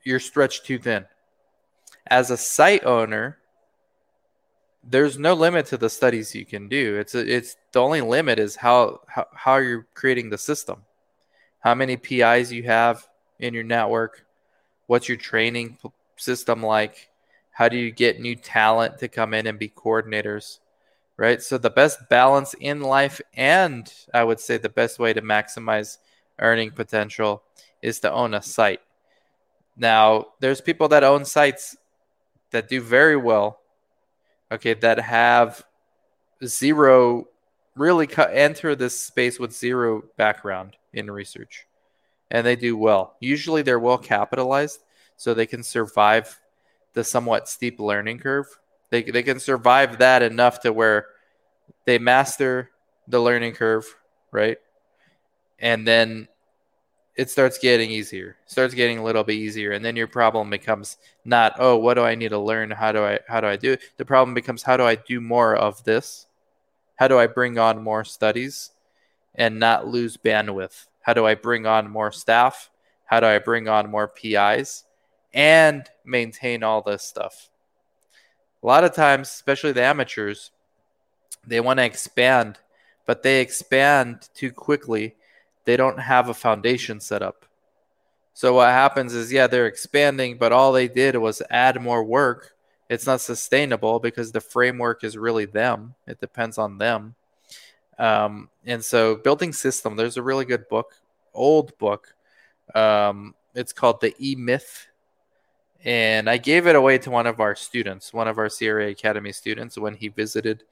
you're 0.04 0.20
stretched 0.20 0.66
too 0.66 0.80
thin. 0.80 1.06
As 2.08 2.32
a 2.32 2.38
site 2.38 2.84
owner, 2.86 3.38
there's 4.84 5.20
no 5.20 5.34
limit 5.34 5.68
to 5.68 5.78
the 5.78 5.90
studies 5.90 6.34
you 6.34 6.46
can 6.46 6.68
do. 6.68 6.98
It's 6.98 7.14
a, 7.14 7.36
it's 7.36 7.56
the 7.72 7.80
only 7.82 8.02
limit 8.02 8.40
is 8.40 8.56
how, 8.56 9.02
how 9.08 9.28
how 9.34 9.58
you're 9.58 9.86
creating 9.94 10.30
the 10.30 10.38
system 10.38 10.84
how 11.62 11.76
many 11.76 11.96
PIs 11.96 12.52
you 12.52 12.64
have 12.64 13.08
in 13.40 13.54
your 13.54 13.64
network, 13.64 14.26
what's 14.88 15.08
your 15.08 15.18
training 15.18 15.78
system 16.18 16.62
like, 16.62 17.10
how 17.52 17.70
do 17.70 17.78
you 17.78 17.92
get 17.92 18.20
new 18.20 18.36
talent 18.36 18.98
to 18.98 19.08
come 19.08 19.34
in 19.34 19.48
and 19.48 19.58
be 19.58 19.70
coordinators, 19.70 20.60
right? 21.18 21.42
So 21.42 21.58
the 21.58 21.70
best 21.70 22.10
balance 22.10 22.56
in 22.60 22.82
life, 22.82 23.22
and 23.36 23.92
I 24.14 24.24
would 24.24 24.40
say 24.40 24.58
the 24.58 24.70
best 24.70 25.00
way 25.00 25.14
to 25.14 25.22
maximize 25.22 25.98
earning 26.40 26.72
potential 26.72 27.44
is 27.82 28.00
to 28.00 28.12
own 28.12 28.34
a 28.34 28.42
site. 28.42 28.82
Now, 29.78 30.28
there's 30.40 30.62
people 30.62 30.88
that 30.90 31.04
own 31.04 31.26
sites 31.26 31.78
that 32.52 32.70
do 32.70 32.82
very 32.82 33.18
well, 33.18 33.60
okay, 34.52 34.74
that 34.74 35.00
have 35.00 35.64
zero, 36.46 37.28
really 37.76 38.08
enter 38.18 38.76
this 38.76 39.00
space 39.00 39.40
with 39.40 39.54
zero 39.54 40.04
background 40.18 40.76
in 40.94 41.10
research 41.10 41.66
and 42.32 42.48
they 42.48 42.56
do 42.56 42.76
well. 42.78 43.16
Usually 43.20 43.62
they're 43.62 43.80
well 43.80 43.98
capitalized 43.98 44.84
so 45.18 45.34
they 45.34 45.46
can 45.46 45.62
survive 45.62 46.40
the 46.94 47.04
somewhat 47.04 47.48
steep 47.48 47.80
learning 47.80 48.20
curve. 48.20 48.48
They, 48.90 49.04
they 49.04 49.22
can 49.24 49.40
survive 49.40 50.00
that 50.00 50.24
enough 50.24 50.62
to 50.62 50.74
where 50.74 51.08
they 51.86 52.00
master 52.00 52.72
the 53.08 53.20
learning 53.20 53.54
curve, 53.54 53.86
right? 54.32 54.58
And 55.60 55.88
then 55.88 56.28
it 57.16 57.30
starts 57.30 57.58
getting 57.58 57.92
easier. 57.92 58.38
Starts 58.46 58.74
getting 58.74 58.98
a 58.98 59.04
little 59.04 59.24
bit 59.24 59.36
easier 59.36 59.72
and 59.72 59.84
then 59.84 59.96
your 59.96 60.08
problem 60.08 60.50
becomes 60.50 60.98
not, 61.26 61.56
"Oh, 61.60 61.78
what 61.78 61.96
do 61.96 62.04
I 62.04 62.16
need 62.16 62.30
to 62.30 62.40
learn? 62.40 62.72
How 62.72 62.92
do 62.92 63.04
I 63.04 63.20
how 63.28 63.42
do 63.42 63.48
I 63.48 63.58
do 63.58 63.74
it?" 63.74 63.82
The 63.98 64.06
problem 64.06 64.34
becomes, 64.34 64.64
"How 64.64 64.78
do 64.78 64.84
I 64.84 64.96
do 64.96 65.22
more 65.22 65.56
of 65.56 65.84
this? 65.84 66.28
How 66.96 67.08
do 67.08 67.20
I 67.20 67.28
bring 67.28 67.58
on 67.60 67.84
more 67.84 68.04
studies 68.06 68.72
and 69.36 69.60
not 69.60 69.88
lose 69.88 70.18
bandwidth?" 70.18 70.88
How 71.02 71.14
do 71.14 71.26
I 71.26 71.36
bring 71.36 71.66
on 71.66 71.90
more 71.90 72.12
staff? 72.12 72.70
How 73.06 73.20
do 73.20 73.26
I 73.26 73.40
bring 73.40 73.68
on 73.68 73.90
more 73.90 74.08
PIs 74.08 74.86
and 75.34 75.90
maintain 76.06 76.64
all 76.64 76.82
this 76.82 77.04
stuff? 77.04 77.50
A 78.64 78.68
lot 78.68 78.84
of 78.84 78.94
times, 78.94 79.30
especially 79.30 79.72
the 79.72 79.84
amateurs, 79.84 80.52
they 81.46 81.60
want 81.60 81.80
to 81.80 81.84
expand, 81.86 82.60
but 83.06 83.24
they 83.24 83.42
expand 83.42 84.30
too 84.36 84.52
quickly. 84.52 85.16
They 85.72 85.78
don't 85.78 86.02
have 86.02 86.28
a 86.28 86.34
foundation 86.34 87.00
set 87.00 87.22
up. 87.22 87.46
So 88.34 88.56
what 88.56 88.68
happens 88.72 89.14
is, 89.14 89.32
yeah, 89.32 89.48
they're 89.48 89.68
expanding, 89.68 90.38
but 90.38 90.52
all 90.52 90.74
they 90.74 90.90
did 90.90 91.16
was 91.16 91.42
add 91.50 91.82
more 91.82 92.04
work. 92.04 92.56
It's 92.90 93.06
not 93.06 93.22
sustainable 93.22 94.02
because 94.02 94.34
the 94.34 94.42
framework 94.42 95.06
is 95.06 95.18
really 95.18 95.46
them. 95.46 95.96
It 96.08 96.20
depends 96.20 96.58
on 96.58 96.78
them. 96.78 97.16
Um, 97.98 98.50
and 98.66 98.84
so 98.84 99.16
building 99.16 99.54
system, 99.54 99.96
there's 99.96 100.18
a 100.18 100.22
really 100.22 100.44
good 100.44 100.68
book, 100.68 100.94
old 101.34 101.78
book. 101.78 102.14
Um, 102.76 103.34
it's 103.56 103.72
called 103.72 104.02
the 104.02 104.14
E 104.20 104.36
Myth. 104.36 104.88
And 105.86 106.30
I 106.30 106.36
gave 106.36 106.68
it 106.68 106.76
away 106.76 106.98
to 106.98 107.12
one 107.12 107.28
of 107.28 107.40
our 107.40 107.56
students, 107.56 108.14
one 108.14 108.28
of 108.28 108.38
our 108.38 108.50
CRA 108.50 108.90
Academy 108.90 109.32
students, 109.32 109.78
when 109.78 109.96
he 109.96 110.10
visited 110.10 110.66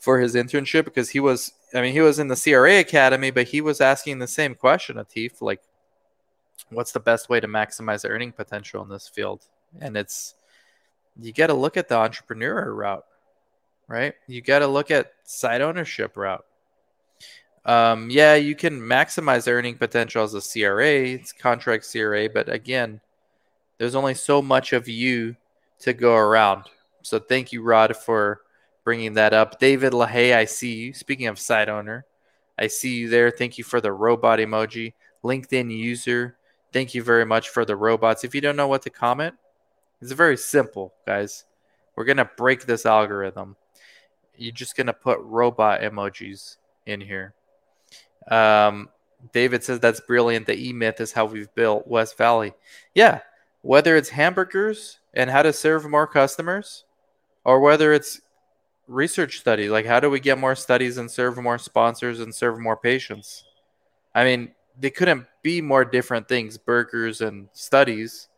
for 0.00 0.18
his 0.18 0.34
internship 0.34 0.86
because 0.86 1.10
he 1.10 1.20
was, 1.20 1.52
I 1.74 1.82
mean, 1.82 1.92
he 1.92 2.00
was 2.00 2.18
in 2.18 2.28
the 2.28 2.34
CRA 2.34 2.80
Academy, 2.80 3.30
but 3.30 3.46
he 3.46 3.60
was 3.60 3.80
asking 3.80 4.18
the 4.18 4.26
same 4.26 4.54
question, 4.54 4.96
Atif, 4.96 5.42
like, 5.42 5.60
what's 6.70 6.92
the 6.92 7.00
best 7.00 7.28
way 7.28 7.38
to 7.38 7.46
maximize 7.46 8.08
earning 8.08 8.32
potential 8.32 8.82
in 8.82 8.88
this 8.88 9.08
field? 9.08 9.44
And 9.78 9.96
it's, 9.96 10.34
you 11.20 11.32
got 11.32 11.48
to 11.48 11.54
look 11.54 11.76
at 11.76 11.88
the 11.88 11.96
entrepreneur 11.96 12.72
route, 12.72 13.04
right? 13.88 14.14
You 14.26 14.40
got 14.40 14.60
to 14.60 14.66
look 14.66 14.90
at 14.90 15.12
site 15.24 15.60
ownership 15.60 16.16
route. 16.16 16.46
Um, 17.66 18.08
yeah, 18.08 18.36
you 18.36 18.56
can 18.56 18.80
maximize 18.80 19.52
earning 19.52 19.76
potential 19.76 20.24
as 20.24 20.32
a 20.32 20.40
CRA, 20.40 21.10
it's 21.10 21.30
contract 21.30 21.86
CRA, 21.92 22.26
but 22.30 22.48
again, 22.48 23.02
there's 23.76 23.94
only 23.94 24.14
so 24.14 24.40
much 24.40 24.72
of 24.72 24.88
you 24.88 25.36
to 25.80 25.92
go 25.92 26.14
around. 26.16 26.64
So 27.02 27.18
thank 27.18 27.52
you, 27.52 27.62
Rod, 27.62 27.94
for 27.94 28.40
bringing 28.84 29.14
that 29.14 29.32
up. 29.32 29.58
David 29.58 29.92
LaHaye, 29.92 30.34
I 30.34 30.44
see 30.44 30.74
you. 30.74 30.94
Speaking 30.94 31.26
of 31.26 31.38
site 31.38 31.68
owner, 31.68 32.06
I 32.58 32.66
see 32.66 32.96
you 32.96 33.08
there. 33.08 33.30
Thank 33.30 33.58
you 33.58 33.64
for 33.64 33.80
the 33.80 33.92
robot 33.92 34.38
emoji. 34.38 34.94
LinkedIn 35.22 35.70
user, 35.76 36.36
thank 36.72 36.94
you 36.94 37.02
very 37.02 37.26
much 37.26 37.50
for 37.50 37.64
the 37.64 37.76
robots. 37.76 38.24
If 38.24 38.34
you 38.34 38.40
don't 38.40 38.56
know 38.56 38.68
what 38.68 38.82
to 38.82 38.90
comment, 38.90 39.34
it's 40.00 40.12
very 40.12 40.36
simple, 40.36 40.94
guys. 41.06 41.44
We're 41.94 42.04
going 42.04 42.16
to 42.16 42.30
break 42.36 42.64
this 42.64 42.86
algorithm. 42.86 43.56
You're 44.36 44.52
just 44.52 44.76
going 44.76 44.86
to 44.86 44.94
put 44.94 45.20
robot 45.20 45.82
emojis 45.82 46.56
in 46.86 47.02
here. 47.02 47.34
Um, 48.30 48.88
David 49.32 49.62
says 49.62 49.80
that's 49.80 50.00
brilliant. 50.00 50.46
The 50.46 50.56
E 50.56 50.72
Myth 50.72 51.00
is 51.02 51.12
how 51.12 51.26
we've 51.26 51.54
built 51.54 51.86
West 51.86 52.16
Valley. 52.16 52.54
Yeah, 52.94 53.20
whether 53.60 53.96
it's 53.96 54.08
hamburgers 54.08 54.98
and 55.12 55.28
how 55.28 55.42
to 55.42 55.52
serve 55.52 55.86
more 55.86 56.06
customers, 56.06 56.84
or 57.44 57.60
whether 57.60 57.92
it's 57.92 58.22
research 58.90 59.38
study, 59.38 59.68
like 59.68 59.86
how 59.86 60.00
do 60.00 60.10
we 60.10 60.20
get 60.20 60.38
more 60.38 60.54
studies 60.54 60.98
and 60.98 61.10
serve 61.10 61.38
more 61.38 61.58
sponsors 61.58 62.20
and 62.20 62.34
serve 62.34 62.58
more 62.58 62.76
patients? 62.76 63.44
I 64.14 64.24
mean, 64.24 64.52
they 64.78 64.90
couldn't 64.90 65.26
be 65.42 65.60
more 65.60 65.84
different 65.84 66.28
things, 66.28 66.58
burgers 66.58 67.20
and 67.20 67.48
studies, 67.52 68.28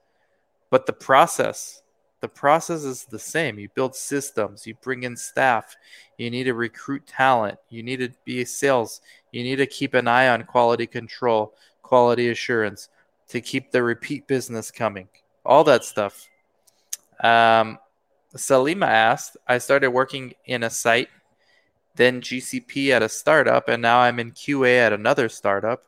but 0.70 0.86
the 0.86 0.92
process 0.92 1.82
the 2.22 2.28
process 2.28 2.84
is 2.84 3.04
the 3.04 3.18
same. 3.18 3.58
You 3.58 3.68
build 3.74 3.96
systems, 3.96 4.64
you 4.64 4.76
bring 4.80 5.02
in 5.02 5.16
staff, 5.16 5.76
you 6.18 6.30
need 6.30 6.44
to 6.44 6.54
recruit 6.54 7.04
talent, 7.04 7.58
you 7.68 7.82
need 7.82 7.96
to 7.96 8.10
be 8.24 8.44
sales, 8.44 9.00
you 9.32 9.42
need 9.42 9.56
to 9.56 9.66
keep 9.66 9.92
an 9.94 10.06
eye 10.06 10.28
on 10.28 10.44
quality 10.44 10.86
control, 10.86 11.52
quality 11.82 12.28
assurance 12.28 12.88
to 13.28 13.40
keep 13.40 13.72
the 13.72 13.82
repeat 13.82 14.28
business 14.28 14.70
coming, 14.70 15.08
all 15.44 15.64
that 15.64 15.82
stuff. 15.82 16.28
Um, 17.24 17.78
Salima 18.34 18.86
asked, 18.86 19.36
I 19.46 19.58
started 19.58 19.90
working 19.90 20.34
in 20.46 20.62
a 20.62 20.70
site, 20.70 21.08
then 21.94 22.20
GCP 22.20 22.90
at 22.90 23.02
a 23.02 23.08
startup, 23.08 23.68
and 23.68 23.82
now 23.82 24.00
I'm 24.00 24.18
in 24.18 24.32
QA 24.32 24.78
at 24.78 24.92
another 24.92 25.28
startup. 25.28 25.84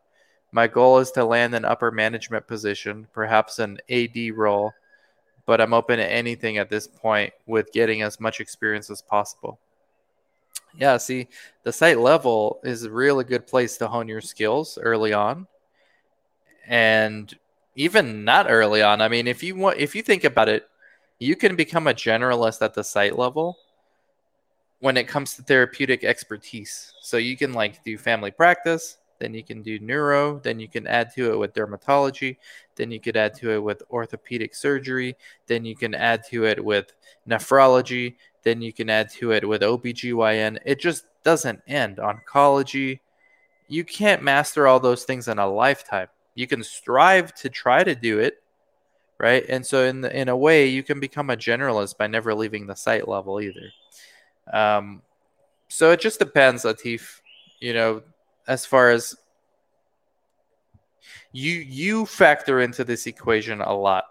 My 0.52 0.66
goal 0.66 0.98
is 0.98 1.10
to 1.12 1.24
land 1.24 1.54
an 1.54 1.64
upper 1.64 1.90
management 1.90 2.46
position, 2.46 3.08
perhaps 3.12 3.58
an 3.58 3.78
AD 3.88 4.16
role 4.34 4.72
but 5.46 5.60
I'm 5.60 5.74
open 5.74 5.98
to 5.98 6.10
anything 6.10 6.58
at 6.58 6.70
this 6.70 6.86
point 6.86 7.32
with 7.46 7.72
getting 7.72 8.02
as 8.02 8.20
much 8.20 8.40
experience 8.40 8.90
as 8.90 9.02
possible. 9.02 9.58
Yeah, 10.76 10.96
see, 10.96 11.28
the 11.62 11.72
site 11.72 11.98
level 11.98 12.60
is 12.64 12.84
a 12.84 12.90
really 12.90 13.24
good 13.24 13.46
place 13.46 13.76
to 13.78 13.88
hone 13.88 14.08
your 14.08 14.20
skills 14.20 14.78
early 14.78 15.12
on. 15.12 15.46
And 16.66 17.32
even 17.76 18.24
not 18.24 18.50
early 18.50 18.82
on. 18.82 19.00
I 19.00 19.08
mean, 19.08 19.26
if 19.26 19.42
you 19.42 19.54
want 19.56 19.78
if 19.78 19.94
you 19.94 20.02
think 20.02 20.24
about 20.24 20.48
it, 20.48 20.66
you 21.18 21.36
can 21.36 21.56
become 21.56 21.86
a 21.86 21.94
generalist 21.94 22.62
at 22.62 22.74
the 22.74 22.84
site 22.84 23.18
level 23.18 23.56
when 24.80 24.96
it 24.96 25.08
comes 25.08 25.34
to 25.34 25.42
therapeutic 25.42 26.04
expertise. 26.04 26.92
So 27.00 27.16
you 27.16 27.36
can 27.36 27.52
like 27.52 27.82
do 27.84 27.96
family 27.96 28.30
practice, 28.30 28.98
then 29.18 29.32
you 29.32 29.42
can 29.42 29.62
do 29.62 29.78
neuro, 29.78 30.38
then 30.40 30.60
you 30.60 30.68
can 30.68 30.86
add 30.86 31.14
to 31.14 31.32
it 31.32 31.38
with 31.38 31.54
dermatology, 31.54 32.36
then 32.76 32.90
you 32.90 33.00
could 33.00 33.16
add 33.16 33.34
to 33.36 33.52
it 33.52 33.62
with 33.62 33.82
orthopedic 33.90 34.54
surgery, 34.54 35.16
then 35.46 35.64
you 35.64 35.76
can 35.76 35.94
add 35.94 36.24
to 36.24 36.44
it 36.44 36.62
with 36.62 36.92
nephrology, 37.26 38.16
then 38.42 38.60
you 38.60 38.72
can 38.72 38.90
add 38.90 39.08
to 39.10 39.32
it 39.32 39.48
with 39.48 39.62
OBGYN. 39.62 40.58
It 40.66 40.80
just 40.80 41.06
doesn't 41.22 41.62
end. 41.66 41.96
Oncology. 41.96 43.00
You 43.68 43.84
can't 43.84 44.22
master 44.22 44.66
all 44.66 44.80
those 44.80 45.04
things 45.04 45.28
in 45.28 45.38
a 45.38 45.48
lifetime. 45.48 46.08
You 46.34 46.46
can 46.46 46.62
strive 46.62 47.34
to 47.36 47.48
try 47.48 47.84
to 47.84 47.94
do 47.94 48.18
it, 48.18 48.42
right? 49.18 49.44
And 49.48 49.64
so 49.64 49.84
in 49.84 50.00
the, 50.00 50.16
in 50.16 50.28
a 50.28 50.36
way, 50.36 50.66
you 50.66 50.82
can 50.82 51.00
become 51.00 51.30
a 51.30 51.36
generalist 51.36 51.98
by 51.98 52.06
never 52.06 52.34
leaving 52.34 52.66
the 52.66 52.74
site 52.74 53.08
level 53.08 53.40
either. 53.40 53.70
Um, 54.52 55.02
so 55.68 55.90
it 55.90 56.00
just 56.00 56.18
depends, 56.18 56.64
Atif. 56.64 57.20
You 57.60 57.72
know, 57.72 58.02
as 58.46 58.66
far 58.66 58.90
as 58.90 59.16
you 61.32 61.52
you 61.52 62.06
factor 62.06 62.60
into 62.60 62.84
this 62.84 63.06
equation 63.06 63.60
a 63.60 63.72
lot 63.74 64.04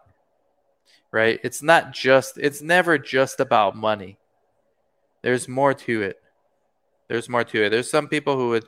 right 1.12 1.40
it's 1.44 1.64
not 1.64 1.94
just 1.94 2.38
it's 2.38 2.62
never 2.62 2.98
just 2.98 3.40
about 3.40 3.76
money 3.76 4.18
there's 5.22 5.48
more 5.48 5.74
to 5.74 6.02
it 6.02 6.22
there's 7.08 7.30
more 7.30 7.44
to 7.44 7.64
it 7.64 7.70
there's 7.70 7.90
some 7.90 8.08
people 8.08 8.36
who 8.36 8.50
would 8.50 8.66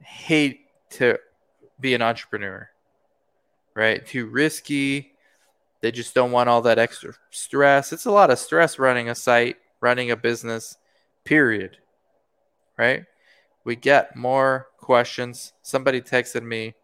hate 0.00 0.62
to 0.90 1.16
be 1.78 1.94
an 1.94 2.02
entrepreneur 2.02 2.68
right 3.74 4.04
too 4.04 4.26
risky 4.26 5.11
they 5.82 5.92
just 5.92 6.14
don't 6.14 6.32
want 6.32 6.48
all 6.48 6.62
that 6.62 6.78
extra 6.78 7.12
stress 7.30 7.92
it's 7.92 8.06
a 8.06 8.10
lot 8.10 8.30
of 8.30 8.38
stress 8.38 8.78
running 8.78 9.10
a 9.10 9.14
site 9.14 9.56
running 9.80 10.10
a 10.10 10.16
business 10.16 10.78
period 11.24 11.76
right 12.78 13.04
we 13.64 13.76
get 13.76 14.16
more 14.16 14.66
questions. 14.78 15.52
Somebody 15.62 16.00
texted 16.00 16.42
me. 16.42 16.74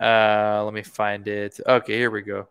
Uh, 0.00 0.62
let 0.64 0.72
me 0.72 0.82
find 0.82 1.26
it. 1.26 1.58
Okay, 1.66 1.96
here 1.96 2.10
we 2.10 2.22
go. 2.22 2.46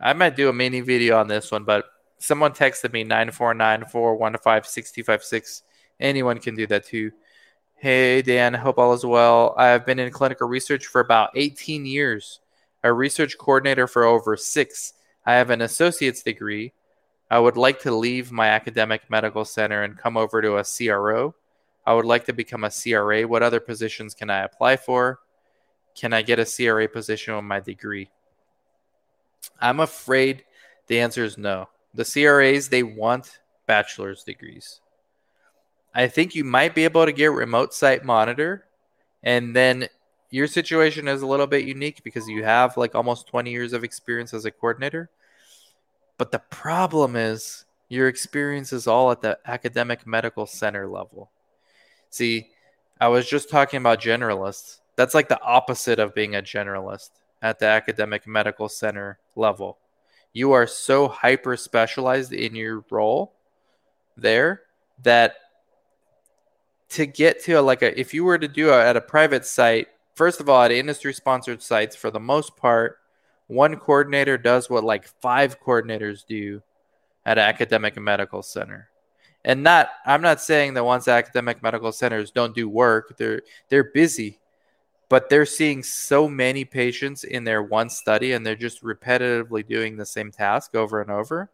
I 0.00 0.12
might 0.12 0.36
do 0.36 0.48
a 0.48 0.52
mini 0.52 0.80
video 0.80 1.18
on 1.18 1.26
this 1.28 1.50
one, 1.50 1.64
but 1.64 1.86
someone 2.18 2.52
texted 2.52 2.92
me 2.92 3.04
949415656. 3.04 5.62
Anyone 6.00 6.38
can 6.38 6.54
do 6.54 6.66
that 6.68 6.86
too. 6.86 7.10
Hey, 7.76 8.22
Dan, 8.22 8.54
hope 8.54 8.78
all 8.78 8.92
is 8.92 9.04
well. 9.04 9.54
I've 9.56 9.84
been 9.84 9.98
in 9.98 10.12
clinical 10.12 10.46
research 10.46 10.86
for 10.86 11.00
about 11.00 11.30
18 11.34 11.84
years, 11.84 12.38
a 12.82 12.92
research 12.92 13.38
coordinator 13.38 13.86
for 13.86 14.04
over 14.04 14.36
six. 14.36 14.94
I 15.24 15.34
have 15.34 15.50
an 15.50 15.60
associate's 15.60 16.22
degree. 16.22 16.72
I 17.30 17.38
would 17.38 17.56
like 17.56 17.80
to 17.80 17.94
leave 17.94 18.32
my 18.32 18.48
academic 18.48 19.08
medical 19.08 19.44
center 19.44 19.82
and 19.82 19.96
come 19.96 20.16
over 20.16 20.42
to 20.42 20.58
a 20.58 20.64
CRO. 20.64 21.34
I 21.86 21.94
would 21.94 22.04
like 22.04 22.26
to 22.26 22.32
become 22.32 22.64
a 22.64 22.70
CRA. 22.70 23.26
What 23.26 23.42
other 23.42 23.60
positions 23.60 24.14
can 24.14 24.30
I 24.30 24.40
apply 24.40 24.76
for? 24.76 25.20
Can 25.94 26.12
I 26.12 26.22
get 26.22 26.38
a 26.38 26.44
CRA 26.44 26.88
position 26.88 27.34
with 27.34 27.44
my 27.44 27.60
degree? 27.60 28.10
I'm 29.60 29.80
afraid 29.80 30.44
the 30.86 31.00
answer 31.00 31.24
is 31.24 31.38
no. 31.38 31.68
The 31.94 32.04
CRAs, 32.04 32.68
they 32.68 32.82
want 32.82 33.40
bachelor's 33.66 34.24
degrees. 34.24 34.80
I 35.94 36.08
think 36.08 36.34
you 36.34 36.44
might 36.44 36.74
be 36.74 36.84
able 36.84 37.04
to 37.04 37.12
get 37.12 37.32
remote 37.32 37.74
site 37.74 38.04
monitor. 38.04 38.64
And 39.22 39.54
then 39.54 39.88
your 40.32 40.46
situation 40.46 41.08
is 41.08 41.20
a 41.20 41.26
little 41.26 41.46
bit 41.46 41.66
unique 41.66 42.02
because 42.02 42.26
you 42.26 42.42
have 42.42 42.78
like 42.78 42.94
almost 42.94 43.26
20 43.26 43.50
years 43.50 43.74
of 43.74 43.84
experience 43.84 44.32
as 44.32 44.46
a 44.46 44.50
coordinator. 44.50 45.10
But 46.16 46.32
the 46.32 46.38
problem 46.38 47.16
is 47.16 47.66
your 47.90 48.08
experience 48.08 48.72
is 48.72 48.86
all 48.86 49.10
at 49.10 49.20
the 49.20 49.38
academic 49.44 50.06
medical 50.06 50.46
center 50.46 50.88
level. 50.88 51.30
See, 52.08 52.48
I 52.98 53.08
was 53.08 53.28
just 53.28 53.50
talking 53.50 53.76
about 53.76 54.00
generalists. 54.00 54.78
That's 54.96 55.14
like 55.14 55.28
the 55.28 55.40
opposite 55.42 55.98
of 55.98 56.14
being 56.14 56.34
a 56.34 56.40
generalist 56.40 57.10
at 57.42 57.58
the 57.58 57.66
academic 57.66 58.26
medical 58.26 58.70
center 58.70 59.18
level. 59.36 59.76
You 60.32 60.52
are 60.52 60.66
so 60.66 61.08
hyper 61.08 61.58
specialized 61.58 62.32
in 62.32 62.54
your 62.54 62.86
role 62.90 63.34
there 64.16 64.62
that 65.02 65.34
to 66.88 67.04
get 67.04 67.44
to 67.44 67.54
a, 67.54 67.60
like 67.60 67.82
a 67.82 67.98
if 68.00 68.14
you 68.14 68.24
were 68.24 68.38
to 68.38 68.48
do 68.48 68.70
it 68.70 68.76
at 68.76 68.96
a 68.96 69.00
private 69.02 69.44
site, 69.44 69.88
first 70.14 70.40
of 70.40 70.48
all, 70.48 70.62
at 70.62 70.72
industry 70.72 71.12
sponsored 71.14 71.62
sites, 71.62 71.96
for 71.96 72.10
the 72.10 72.20
most 72.20 72.56
part, 72.56 72.98
one 73.46 73.76
coordinator 73.76 74.38
does 74.38 74.70
what 74.70 74.84
like 74.84 75.06
five 75.20 75.60
coordinators 75.60 76.26
do 76.26 76.62
at 77.26 77.38
an 77.38 77.44
academic 77.44 77.98
medical 77.98 78.42
center. 78.42 78.88
And 79.44 79.64
not 79.64 79.90
i'm 80.06 80.22
not 80.22 80.40
saying 80.40 80.74
that 80.74 80.84
once 80.84 81.08
academic 81.08 81.64
medical 81.64 81.90
centers 81.90 82.30
don't 82.30 82.54
do 82.54 82.68
work 82.68 83.16
they're 83.18 83.42
they're 83.68 83.90
busy 83.90 84.38
but 85.12 85.28
they're 85.28 85.44
seeing 85.44 85.82
so 85.82 86.26
many 86.26 86.64
patients 86.64 87.24
in 87.24 87.44
their 87.44 87.62
one 87.62 87.90
study 87.90 88.32
and 88.32 88.46
they're 88.46 88.56
just 88.56 88.82
repetitively 88.82 89.66
doing 89.66 89.94
the 89.94 90.06
same 90.06 90.32
task 90.32 90.74
over 90.74 91.02
and 91.02 91.10
over. 91.10 91.50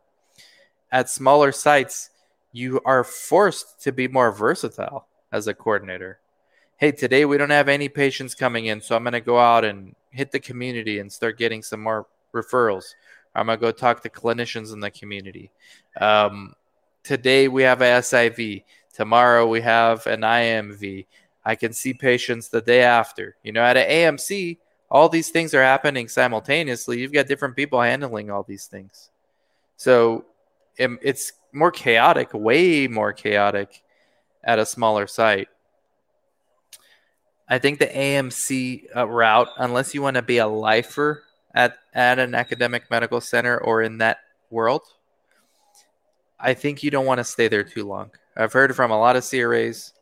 At 0.92 1.10
smaller 1.10 1.50
sites 1.50 2.10
you 2.52 2.80
are 2.84 3.02
forced 3.02 3.82
to 3.82 3.90
be 3.90 4.06
more 4.06 4.30
versatile 4.30 5.08
as 5.32 5.48
a 5.48 5.54
coordinator 5.54 6.20
hey 6.78 6.90
today 6.90 7.24
we 7.24 7.36
don't 7.36 7.50
have 7.50 7.68
any 7.68 7.88
patients 7.88 8.34
coming 8.34 8.66
in 8.66 8.80
so 8.80 8.96
i'm 8.96 9.04
going 9.04 9.12
to 9.12 9.20
go 9.20 9.38
out 9.38 9.64
and 9.64 9.94
hit 10.10 10.32
the 10.32 10.40
community 10.40 10.98
and 10.98 11.12
start 11.12 11.36
getting 11.36 11.62
some 11.62 11.80
more 11.80 12.06
referrals 12.32 12.94
i'm 13.34 13.46
going 13.46 13.58
to 13.58 13.60
go 13.60 13.70
talk 13.70 14.02
to 14.02 14.08
clinicians 14.08 14.72
in 14.72 14.80
the 14.80 14.90
community 14.90 15.50
um, 16.00 16.54
today 17.08 17.48
we 17.48 17.62
have 17.62 17.80
a 17.80 17.84
SIV. 17.84 18.64
Tomorrow 18.92 19.46
we 19.46 19.62
have 19.62 20.06
an 20.06 20.20
IMV. 20.20 21.06
I 21.42 21.54
can 21.54 21.72
see 21.72 21.94
patients 21.94 22.48
the 22.48 22.60
day 22.60 22.82
after. 22.82 23.36
You 23.42 23.52
know, 23.52 23.62
at 23.62 23.78
an 23.78 23.88
AMC, 23.88 24.58
all 24.90 25.08
these 25.08 25.30
things 25.30 25.54
are 25.54 25.62
happening 25.62 26.08
simultaneously. 26.08 27.00
You've 27.00 27.12
got 27.12 27.26
different 27.26 27.56
people 27.56 27.80
handling 27.80 28.30
all 28.30 28.42
these 28.42 28.66
things. 28.66 29.10
So 29.78 30.26
it's 30.76 31.32
more 31.52 31.70
chaotic, 31.70 32.34
way 32.34 32.88
more 32.88 33.14
chaotic 33.14 33.82
at 34.44 34.58
a 34.58 34.66
smaller 34.66 35.06
site. 35.06 35.48
I 37.48 37.58
think 37.58 37.78
the 37.78 37.86
AMC 37.86 38.94
uh, 38.94 39.06
route, 39.06 39.48
unless 39.56 39.94
you 39.94 40.02
want 40.02 40.16
to 40.16 40.22
be 40.22 40.38
a 40.38 40.46
lifer 40.46 41.22
at, 41.54 41.78
at 41.94 42.18
an 42.18 42.34
academic 42.34 42.90
medical 42.90 43.20
center 43.20 43.58
or 43.58 43.82
in 43.82 43.98
that 43.98 44.18
world, 44.50 44.82
I 46.38 46.54
think 46.54 46.82
you 46.82 46.90
don't 46.90 47.06
want 47.06 47.18
to 47.18 47.24
stay 47.24 47.48
there 47.48 47.64
too 47.64 47.84
long. 47.84 48.10
I've 48.36 48.52
heard 48.52 48.76
from 48.76 48.90
a 48.90 48.98
lot 48.98 49.16
of 49.16 49.28
CRAs. 49.28 49.92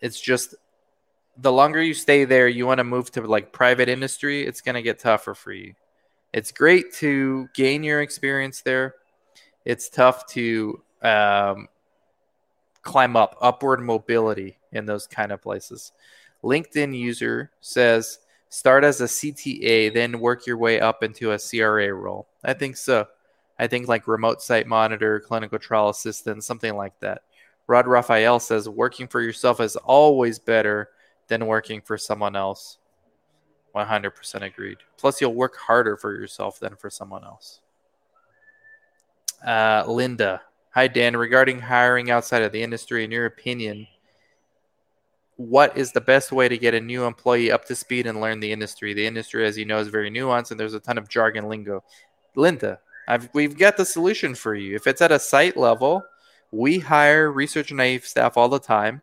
It's 0.00 0.20
just 0.20 0.54
the 1.38 1.52
longer 1.52 1.82
you 1.82 1.94
stay 1.94 2.24
there, 2.24 2.48
you 2.48 2.66
want 2.66 2.78
to 2.78 2.84
move 2.84 3.10
to 3.12 3.22
like 3.22 3.52
private 3.52 3.88
industry, 3.88 4.44
it's 4.44 4.60
going 4.60 4.74
to 4.74 4.82
get 4.82 4.98
tougher 4.98 5.34
for 5.34 5.52
you. 5.52 5.74
It's 6.32 6.52
great 6.52 6.92
to 6.94 7.48
gain 7.54 7.82
your 7.82 8.02
experience 8.02 8.60
there. 8.60 8.96
It's 9.64 9.88
tough 9.88 10.26
to 10.28 10.82
um, 11.02 11.68
climb 12.82 13.16
up, 13.16 13.36
upward 13.40 13.80
mobility 13.80 14.58
in 14.72 14.84
those 14.84 15.06
kind 15.06 15.32
of 15.32 15.40
places. 15.40 15.92
LinkedIn 16.44 16.96
user 16.96 17.50
says 17.60 18.18
start 18.48 18.84
as 18.84 19.00
a 19.00 19.04
CTA, 19.04 19.92
then 19.92 20.20
work 20.20 20.46
your 20.46 20.56
way 20.56 20.80
up 20.80 21.02
into 21.02 21.32
a 21.32 21.38
CRA 21.38 21.92
role. 21.92 22.28
I 22.44 22.54
think 22.54 22.76
so. 22.76 23.06
I 23.58 23.66
think 23.66 23.88
like 23.88 24.06
remote 24.06 24.40
site 24.40 24.66
monitor, 24.66 25.20
clinical 25.20 25.58
trial 25.58 25.88
assistant, 25.88 26.44
something 26.44 26.76
like 26.76 26.98
that. 27.00 27.22
Rod 27.66 27.86
Raphael 27.86 28.40
says 28.40 28.68
working 28.68 29.08
for 29.08 29.20
yourself 29.20 29.60
is 29.60 29.76
always 29.76 30.38
better 30.38 30.90
than 31.26 31.46
working 31.46 31.80
for 31.80 31.98
someone 31.98 32.36
else. 32.36 32.78
100% 33.74 34.42
agreed. 34.42 34.78
Plus, 34.96 35.20
you'll 35.20 35.34
work 35.34 35.56
harder 35.56 35.96
for 35.96 36.18
yourself 36.18 36.58
than 36.58 36.74
for 36.76 36.88
someone 36.88 37.24
else. 37.24 37.60
Uh, 39.46 39.84
Linda, 39.86 40.42
hi 40.70 40.88
Dan. 40.88 41.16
Regarding 41.16 41.60
hiring 41.60 42.10
outside 42.10 42.42
of 42.42 42.50
the 42.52 42.62
industry, 42.62 43.04
in 43.04 43.10
your 43.10 43.26
opinion, 43.26 43.86
what 45.38 45.78
is 45.78 45.92
the 45.92 46.00
best 46.00 46.32
way 46.32 46.48
to 46.48 46.58
get 46.58 46.74
a 46.74 46.80
new 46.80 47.04
employee 47.04 47.52
up 47.52 47.64
to 47.64 47.74
speed 47.76 48.08
and 48.08 48.20
learn 48.20 48.40
the 48.40 48.50
industry? 48.50 48.92
The 48.92 49.06
industry, 49.06 49.46
as 49.46 49.56
you 49.56 49.64
know, 49.64 49.78
is 49.78 49.86
very 49.86 50.10
nuanced 50.10 50.50
and 50.50 50.58
there's 50.58 50.74
a 50.74 50.80
ton 50.80 50.98
of 50.98 51.08
jargon 51.08 51.48
lingo. 51.48 51.84
Linda, 52.34 52.80
I've, 53.06 53.30
we've 53.32 53.56
got 53.56 53.76
the 53.76 53.84
solution 53.84 54.34
for 54.34 54.56
you. 54.56 54.74
If 54.74 54.88
it's 54.88 55.00
at 55.00 55.12
a 55.12 55.18
site 55.18 55.56
level, 55.56 56.02
we 56.50 56.80
hire 56.80 57.30
research 57.30 57.70
naive 57.70 58.04
staff 58.04 58.36
all 58.36 58.48
the 58.48 58.58
time. 58.58 59.00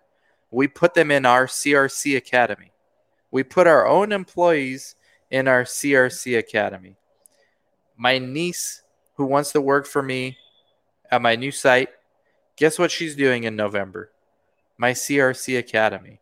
We 0.52 0.67
put 0.67 0.93
them 0.93 1.10
in 1.10 1.26
our 1.26 1.48
CRC 1.48 2.17
Academy. 2.17 2.74
We 3.32 3.43
put 3.43 3.65
our 3.65 3.88
own 3.88 4.12
employees 4.12 4.95
in 5.32 5.48
our 5.48 5.63
CRC 5.63 6.38
Academy. 6.38 6.98
My 7.95 8.17
niece, 8.17 8.84
who 9.15 9.26
wants 9.26 9.54
to 9.54 9.62
work 9.62 9.88
for 9.88 10.04
me 10.04 10.38
at 11.10 11.21
my 11.21 11.38
new 11.38 11.52
site, 11.52 11.89
guess 12.58 12.78
what 12.78 12.91
she's 12.91 13.15
doing 13.15 13.45
in 13.45 13.56
November? 13.56 14.12
My 14.78 14.91
CRC 14.91 15.58
Academy. 15.58 16.19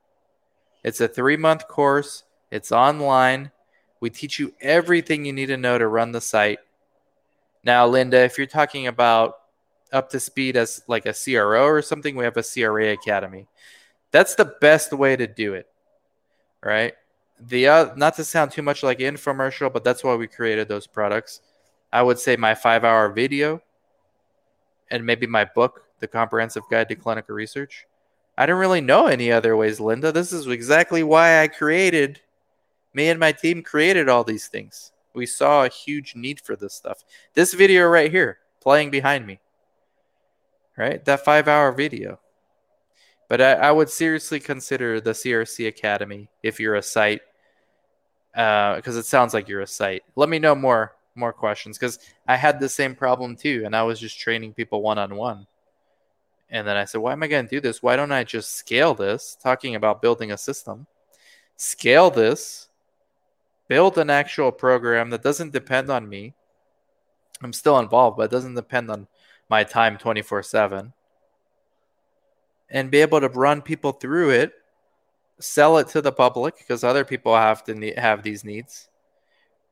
It's 0.83 1.01
a 1.01 1.07
three 1.07 1.37
month 1.37 1.67
course, 1.67 2.23
it's 2.51 2.71
online. 2.71 3.51
We 3.99 4.09
teach 4.09 4.37
you 4.37 4.53
everything 4.59 5.25
you 5.25 5.33
need 5.33 5.45
to 5.45 5.57
know 5.57 5.77
to 5.77 5.87
run 5.87 6.11
the 6.11 6.21
site 6.21 6.59
now, 7.63 7.87
Linda, 7.87 8.19
if 8.19 8.37
you're 8.37 8.47
talking 8.47 8.87
about 8.87 9.35
up 9.91 10.09
to 10.09 10.19
speed 10.19 10.57
as 10.57 10.83
like 10.87 11.05
a 11.05 11.13
CRO 11.13 11.65
or 11.65 11.81
something, 11.81 12.15
we 12.15 12.25
have 12.25 12.35
a 12.35 12.43
CRA 12.43 12.91
academy. 12.91 13.47
That's 14.11 14.35
the 14.35 14.53
best 14.59 14.91
way 14.91 15.15
to 15.15 15.27
do 15.27 15.53
it, 15.53 15.67
right? 16.61 16.93
The 17.39 17.67
uh, 17.67 17.95
not 17.95 18.15
to 18.17 18.23
sound 18.23 18.51
too 18.51 18.61
much 18.61 18.83
like 18.83 18.99
infomercial, 18.99 19.71
but 19.71 19.83
that's 19.83 20.03
why 20.03 20.15
we 20.15 20.27
created 20.27 20.67
those 20.67 20.87
products. 20.87 21.41
I 21.91 22.01
would 22.01 22.19
say 22.19 22.35
my 22.35 22.53
five-hour 22.53 23.09
video, 23.09 23.61
and 24.91 25.05
maybe 25.05 25.27
my 25.27 25.45
book, 25.45 25.83
The 25.99 26.07
Comprehensive 26.07 26.63
Guide 26.69 26.89
to 26.89 26.95
Clinical 26.95 27.35
Research. 27.35 27.85
I 28.37 28.45
don't 28.45 28.59
really 28.59 28.81
know 28.81 29.07
any 29.07 29.31
other 29.31 29.55
ways, 29.55 29.79
Linda. 29.79 30.11
This 30.11 30.33
is 30.33 30.47
exactly 30.47 31.03
why 31.03 31.41
I 31.41 31.47
created. 31.47 32.21
Me 32.93 33.09
and 33.09 33.19
my 33.19 33.31
team 33.31 33.61
created 33.61 34.09
all 34.09 34.23
these 34.23 34.47
things. 34.47 34.91
We 35.13 35.25
saw 35.25 35.63
a 35.63 35.69
huge 35.69 36.15
need 36.15 36.41
for 36.41 36.55
this 36.55 36.73
stuff. 36.73 37.03
This 37.33 37.53
video 37.53 37.87
right 37.87 38.09
here, 38.09 38.39
playing 38.61 38.89
behind 38.89 39.27
me, 39.27 39.39
right? 40.75 41.03
That 41.05 41.23
five 41.23 41.47
hour 41.47 41.71
video. 41.71 42.19
But 43.29 43.41
I, 43.41 43.53
I 43.53 43.71
would 43.71 43.89
seriously 43.89 44.39
consider 44.39 44.99
the 44.99 45.11
CRC 45.11 45.67
Academy 45.67 46.29
if 46.41 46.59
you're 46.59 46.75
a 46.75 46.81
site, 46.81 47.21
because 48.31 48.95
uh, 48.95 48.99
it 48.99 49.05
sounds 49.05 49.33
like 49.33 49.47
you're 49.47 49.61
a 49.61 49.67
site. 49.67 50.03
Let 50.15 50.29
me 50.29 50.39
know 50.39 50.55
more 50.55 50.95
more 51.15 51.33
questions 51.33 51.77
because 51.77 51.99
I 52.27 52.35
had 52.35 52.59
the 52.59 52.69
same 52.69 52.95
problem 52.95 53.35
too, 53.35 53.63
and 53.65 53.75
I 53.75 53.83
was 53.83 53.99
just 53.99 54.19
training 54.19 54.53
people 54.53 54.81
one 54.81 54.97
on 54.97 55.15
one. 55.15 55.45
And 56.53 56.65
then 56.65 56.77
I 56.77 56.85
said, 56.85 57.01
why 57.01 57.11
am 57.11 57.23
I 57.23 57.27
going 57.27 57.45
to 57.45 57.49
do 57.49 57.59
this? 57.59 57.83
Why 57.83 57.97
don't 57.97 58.11
I 58.13 58.23
just 58.23 58.51
scale 58.51 58.93
this? 58.93 59.35
Talking 59.41 59.75
about 59.75 60.01
building 60.01 60.31
a 60.31 60.37
system, 60.37 60.85
scale 61.57 62.09
this 62.09 62.69
build 63.67 63.97
an 63.97 64.09
actual 64.09 64.51
program 64.51 65.09
that 65.09 65.23
doesn't 65.23 65.51
depend 65.51 65.89
on 65.89 66.07
me. 66.07 66.33
I'm 67.41 67.53
still 67.53 67.79
involved, 67.79 68.17
but 68.17 68.25
it 68.25 68.31
doesn't 68.31 68.53
depend 68.53 68.91
on 68.91 69.07
my 69.49 69.63
time 69.63 69.97
24 69.97 70.43
7. 70.43 70.93
And 72.69 72.91
be 72.91 72.99
able 72.99 73.19
to 73.19 73.29
run 73.29 73.63
people 73.63 73.91
through 73.91 74.29
it, 74.29 74.53
sell 75.39 75.79
it 75.79 75.87
to 75.89 76.01
the 76.01 76.11
public 76.11 76.57
because 76.57 76.83
other 76.83 77.03
people 77.03 77.35
have 77.35 77.63
to 77.65 77.73
need, 77.73 77.97
have 77.97 78.21
these 78.21 78.43
needs, 78.43 78.89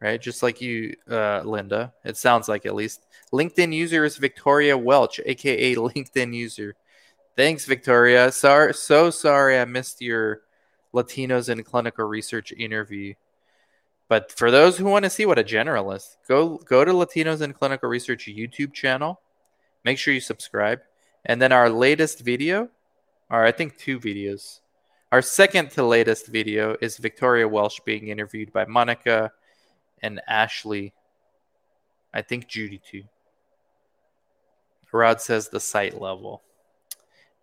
right? 0.02 0.22
Just 0.22 0.44
like 0.44 0.60
you, 0.60 0.96
uh, 1.10 1.42
Linda. 1.46 1.94
It 2.04 2.18
sounds 2.18 2.50
like 2.50 2.66
at 2.66 2.76
least. 2.76 3.06
LinkedIn 3.32 3.74
user 3.74 4.04
is 4.04 4.18
Victoria 4.18 4.78
Welch, 4.78 5.20
aka 5.26 5.76
LinkedIn 5.76 6.34
user. 6.34 6.76
Thanks, 7.38 7.66
Victoria. 7.66 8.32
Sorry, 8.32 8.74
so 8.74 9.10
sorry 9.10 9.58
I 9.60 9.66
missed 9.66 10.02
your 10.02 10.42
Latinos 10.94 11.48
in 11.50 11.64
clinical 11.64 12.06
research 12.06 12.52
interview. 12.52 13.14
But 14.10 14.32
for 14.32 14.52
those 14.52 14.78
who 14.78 14.86
want 14.86 15.04
to 15.06 15.10
see 15.10 15.26
what 15.26 15.40
a 15.40 15.44
generalist, 15.44 16.18
go 16.28 16.58
go 16.58 16.84
to 16.84 16.92
Latinos 16.92 17.42
in 17.42 17.54
Clinical 17.54 17.88
Research 17.88 18.26
YouTube 18.26 18.74
channel. 18.74 19.22
Make 19.86 19.98
sure 19.98 20.14
you 20.14 20.20
subscribe. 20.20 20.82
And 21.24 21.42
then 21.42 21.54
our 21.54 21.70
latest 21.70 22.20
video, 22.20 22.68
or 23.30 23.46
I 23.46 23.52
think 23.52 23.78
two 23.78 24.00
videos. 24.00 24.60
Our 25.14 25.22
second 25.22 25.72
to 25.72 25.84
latest 25.84 26.28
video 26.28 26.76
is 26.82 26.98
Victoria 26.98 27.48
Welch 27.48 27.84
being 27.86 28.10
interviewed 28.10 28.52
by 28.52 28.66
Monica 28.66 29.32
and 30.02 30.22
Ashley. 30.28 30.94
I 32.14 32.22
think 32.22 32.48
Judy 32.48 32.82
too. 32.90 33.04
Rod 34.92 35.22
says 35.22 35.48
the 35.48 35.60
site 35.60 36.02
level. 36.02 36.42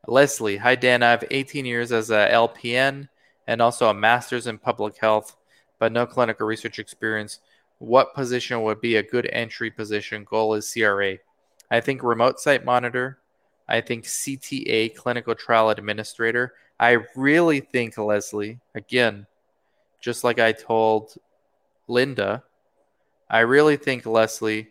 Leslie, 0.07 0.59
hi 0.59 0.75
Dan. 0.75 1.03
I 1.03 1.11
have 1.11 1.25
18 1.31 1.65
years 1.65 1.93
as 1.93 2.11
a 2.11 2.29
LPN 2.31 3.09
and 3.47 3.63
also 3.63 3.89
a 3.89 3.95
master's 3.95 4.47
in 4.47 4.59
public 4.59 4.99
health 4.99 5.35
but 5.79 5.93
no 5.93 6.07
clinical 6.07 6.47
research 6.47 6.79
experience, 6.79 7.41
what 7.79 8.15
position 8.15 8.63
would 8.63 8.81
be 8.81 8.97
a 8.97 9.03
good 9.03 9.29
entry 9.33 9.71
position? 9.71 10.25
Goal 10.25 10.55
is 10.55 10.73
CRA. 10.73 11.19
I 11.71 11.81
think 11.81 12.03
remote 12.03 12.41
site 12.41 12.65
monitor. 12.65 13.19
I 13.69 13.81
think 13.81 14.05
CTA, 14.05 14.95
clinical 14.95 15.35
trial 15.35 15.71
administrator. 15.71 16.55
I 16.81 16.99
really 17.15 17.61
think, 17.61 17.99
Leslie, 17.99 18.59
again, 18.75 19.27
just 20.01 20.25
like 20.25 20.39
I 20.39 20.53
told 20.53 21.15
Linda, 21.87 22.43
I 23.31 23.41
really 23.41 23.77
think, 23.77 24.07
Leslie, 24.07 24.69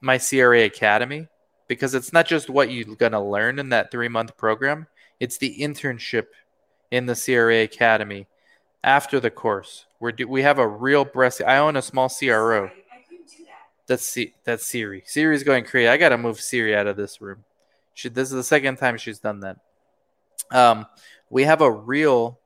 my 0.00 0.18
CRA 0.18 0.64
Academy, 0.64 1.28
because 1.68 1.94
it's 1.94 2.12
not 2.12 2.26
just 2.26 2.48
what 2.48 2.70
you're 2.70 2.96
going 2.96 3.12
to 3.12 3.20
learn 3.20 3.58
in 3.58 3.68
that 3.70 3.90
three 3.90 4.08
month 4.08 4.36
program, 4.36 4.86
it's 5.18 5.38
the 5.38 5.58
internship 5.58 6.26
in 6.90 7.06
the 7.06 7.14
CRA 7.14 7.62
Academy 7.62 8.26
after 8.82 9.20
the 9.20 9.30
course. 9.30 9.86
We're 9.98 10.12
do, 10.12 10.26
we 10.26 10.42
have 10.42 10.58
a 10.58 10.66
real 10.66 11.04
breast. 11.04 11.42
I 11.46 11.58
own 11.58 11.76
a 11.76 11.82
small 11.82 12.08
CRO. 12.08 12.70
That's 13.86 14.04
C, 14.04 14.34
that's 14.44 14.66
Siri. 14.66 15.02
Siri's 15.04 15.42
going 15.42 15.64
crazy. 15.64 15.88
I 15.88 15.96
gotta 15.96 16.16
move 16.16 16.40
Siri 16.40 16.76
out 16.76 16.86
of 16.86 16.96
this 16.96 17.20
room. 17.20 17.44
She, 17.94 18.08
this 18.08 18.28
is 18.28 18.34
the 18.34 18.44
second 18.44 18.76
time 18.76 18.96
she's 18.96 19.18
done 19.18 19.40
that. 19.40 19.56
Um, 20.50 20.86
we 21.28 21.44
have 21.44 21.60
a 21.60 21.70
real 21.70 22.38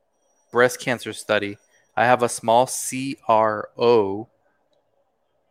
breast 0.51 0.81
cancer 0.81 1.13
study. 1.13 1.59
I 1.97 2.07
have 2.07 2.23
a 2.23 2.29
small 2.29 2.67
CRO. 2.67 4.29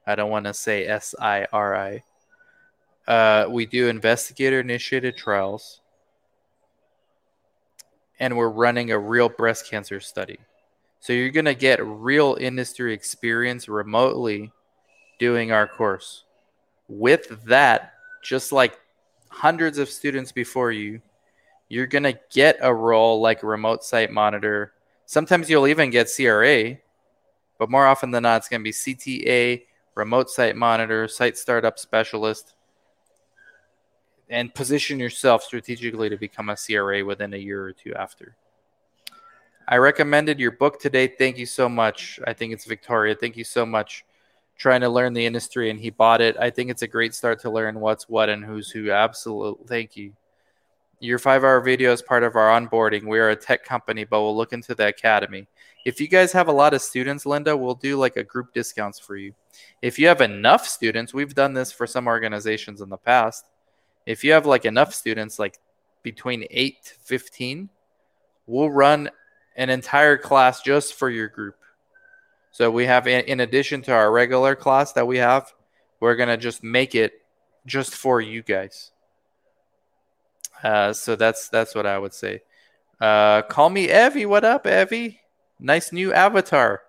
I 0.06 0.16
don't 0.16 0.30
want 0.30 0.46
to 0.46 0.54
say 0.54 0.86
S 0.86 1.16
I 1.20 1.46
R 1.52 1.76
I. 1.76 2.04
Uh, 3.08 3.48
we 3.50 3.66
do 3.66 3.88
investigator 3.88 4.60
initiated 4.60 5.18
trials, 5.18 5.82
and 8.20 8.36
we're 8.36 8.50
running 8.50 8.92
a 8.92 9.00
real 9.00 9.30
breast 9.30 9.70
cancer 9.70 10.00
study. 10.00 10.40
So 11.00 11.12
you're 11.12 11.32
going 11.32 11.46
to 11.46 11.56
get 11.56 11.86
real 11.86 12.38
industry 12.40 12.94
experience 12.94 13.68
remotely 13.68 14.54
doing 15.20 15.52
our 15.52 15.68
course. 15.68 16.24
With 16.88 17.44
that, 17.46 17.94
just 18.24 18.54
like 18.54 18.80
hundreds 19.28 19.78
of 19.78 19.90
students 19.90 20.32
before 20.32 20.72
you, 20.72 21.02
you're 21.68 21.88
going 21.88 22.04
to 22.04 22.18
get 22.32 22.58
a 22.62 22.74
role 22.74 23.20
like 23.20 23.44
remote 23.44 23.84
site 23.84 24.12
monitor. 24.12 24.74
Sometimes 25.06 25.50
you'll 25.50 25.68
even 25.68 25.90
get 25.90 26.10
CRA, 26.14 26.78
but 27.58 27.70
more 27.70 27.86
often 27.86 28.12
than 28.12 28.24
not, 28.24 28.38
it's 28.38 28.48
going 28.48 28.62
to 28.62 28.64
be 28.64 28.72
CTA, 28.72 29.64
remote 29.96 30.30
site 30.30 30.56
monitor, 30.56 31.08
site 31.08 31.38
startup 31.38 31.78
specialist, 31.80 32.56
and 34.30 34.54
position 34.54 35.00
yourself 35.00 35.44
strategically 35.44 36.10
to 36.10 36.18
become 36.18 36.50
a 36.50 36.56
CRA 36.56 37.04
within 37.06 37.34
a 37.34 37.38
year 37.38 37.64
or 37.64 37.72
two 37.72 37.94
after. 37.94 38.36
I 39.68 39.78
recommended 39.78 40.40
your 40.40 40.52
book 40.52 40.80
today. 40.80 41.08
Thank 41.08 41.38
you 41.38 41.46
so 41.46 41.70
much. 41.70 42.20
I 42.26 42.34
think 42.34 42.52
it's 42.52 42.66
Victoria. 42.66 43.16
Thank 43.16 43.38
you 43.38 43.44
so 43.44 43.66
much. 43.66 44.06
Trying 44.58 44.82
to 44.82 44.90
learn 44.90 45.14
the 45.14 45.26
industry, 45.26 45.70
and 45.70 45.80
he 45.80 45.90
bought 45.90 46.22
it. 46.22 46.36
I 46.38 46.50
think 46.50 46.70
it's 46.70 46.82
a 46.82 46.88
great 46.88 47.14
start 47.14 47.40
to 47.42 47.50
learn 47.50 47.80
what's 47.80 48.10
what 48.10 48.30
and 48.30 48.44
who's 48.44 48.70
who. 48.70 48.92
Absolutely. 48.92 49.66
Thank 49.68 49.96
you. 49.96 50.14
Your 51.04 51.20
five 51.20 51.44
hour 51.44 51.60
video 51.60 51.92
is 51.92 52.02
part 52.02 52.24
of 52.24 52.38
our 52.38 52.58
onboarding. 52.58 53.04
We 53.04 53.20
are 53.20 53.32
a 53.32 53.36
tech 53.36 53.66
company, 53.66 54.06
but 54.06 54.22
we'll 54.22 54.38
look 54.38 54.54
into 54.54 54.74
the 54.74 54.88
academy. 54.88 55.50
If 55.84 56.00
you 56.00 56.08
guys 56.08 56.32
have 56.32 56.48
a 56.48 56.54
lot 56.54 56.74
of 56.74 56.82
students, 56.82 57.26
Linda, 57.26 57.58
we'll 57.58 57.76
do 57.76 57.98
like 57.98 58.16
a 58.16 58.24
group 58.24 58.54
discounts 58.54 59.00
for 59.00 59.18
you. 59.18 59.34
If 59.82 60.00
you 60.00 60.08
have 60.08 60.22
enough 60.22 60.66
students, 60.66 61.14
we've 61.14 61.36
done 61.36 61.54
this 61.54 61.74
for 61.74 61.86
some 61.86 62.08
organizations 62.08 62.80
in 62.80 62.88
the 62.88 62.96
past. 62.96 63.50
If 64.06 64.24
you 64.24 64.32
have 64.32 64.46
like 64.46 64.64
enough 64.64 64.94
students, 64.94 65.40
like 65.40 65.60
between 66.04 66.46
8 66.50 66.82
to 66.86 66.94
15, 67.02 67.70
we'll 68.48 68.72
run 68.72 69.10
an 69.58 69.70
entire 69.70 70.18
class 70.18 70.62
just 70.62 70.94
for 70.94 71.10
your 71.10 71.28
group. 71.28 71.58
So 72.52 72.72
we 72.72 72.86
have, 72.86 73.08
in 73.08 73.42
addition 73.42 73.82
to 73.82 73.92
our 73.92 74.10
regular 74.10 74.56
class 74.56 74.94
that 74.94 75.06
we 75.06 75.18
have, 75.18 75.52
we're 76.00 76.16
gonna 76.16 76.38
just 76.38 76.64
make 76.64 76.96
it 76.96 77.12
just 77.66 77.94
for 77.94 78.22
you 78.22 78.42
guys. 78.42 78.93
Uh, 80.64 80.94
so 80.94 81.16
that's 81.16 81.50
that's 81.50 81.76
what 81.76 81.86
I 81.86 81.98
would 82.00 82.14
say. 82.14 82.42
Uh, 83.02 83.42
call 83.42 83.70
me 83.70 83.92
Evie. 83.92 84.26
What 84.26 84.46
up, 84.46 84.66
Evie? 84.66 85.20
Nice 85.60 85.92
new 85.92 86.14
avatar. 86.14 86.82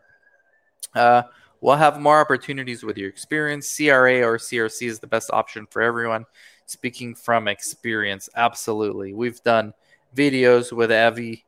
Uh, 0.94 1.22
we'll 1.60 1.76
have 1.76 2.00
more 2.00 2.20
opportunities 2.20 2.84
with 2.84 2.96
your 2.96 3.08
experience. 3.08 3.74
CRA 3.76 4.22
or 4.22 4.38
CRC 4.38 4.86
is 4.86 5.00
the 5.00 5.06
best 5.06 5.30
option 5.32 5.66
for 5.68 5.82
everyone. 5.82 6.24
Speaking 6.66 7.14
from 7.14 7.48
experience, 7.48 8.28
absolutely. 8.36 9.12
We've 9.12 9.42
done 9.42 9.74
videos 10.14 10.72
with 10.72 10.92
Evie 10.92 11.44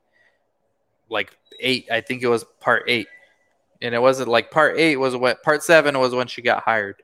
like 1.09 1.37
eight. 1.61 1.89
I 1.91 2.01
think 2.01 2.23
it 2.23 2.29
was 2.29 2.45
part 2.61 2.85
eight, 2.89 3.07
and 3.81 3.95
it 3.95 4.03
wasn't 4.03 4.29
like 4.29 4.51
part 4.51 4.79
eight 4.79 4.97
was 4.97 5.15
what 5.17 5.43
part 5.43 5.62
seven 5.62 5.99
was 5.99 6.15
when 6.15 6.27
she 6.27 6.43
got 6.43 6.62
hired. 6.65 7.03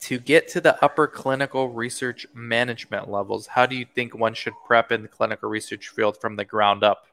To 0.00 0.18
get 0.18 0.48
to 0.48 0.60
the 0.60 0.82
upper 0.82 1.06
clinical 1.06 1.70
research 1.70 2.26
management 2.32 3.10
levels, 3.10 3.46
how 3.46 3.66
do 3.66 3.74
you 3.74 3.84
think 3.84 4.16
one 4.16 4.34
should 4.34 4.54
prep 4.64 4.92
in 4.92 5.02
the 5.02 5.08
clinical 5.08 5.48
research 5.48 5.88
field 5.88 6.20
from 6.20 6.36
the 6.36 6.44
ground 6.44 6.84
up? 6.84 7.06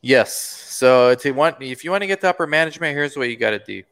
Yes. 0.00 0.34
So 0.34 1.14
to 1.14 1.30
want 1.32 1.62
if 1.62 1.84
you 1.84 1.90
want 1.90 2.02
to 2.02 2.06
get 2.06 2.20
to 2.22 2.30
upper 2.30 2.46
management, 2.46 2.96
here's 2.96 3.16
what 3.16 3.28
you 3.28 3.36
got 3.36 3.50
to 3.50 3.58
do. 3.58 3.82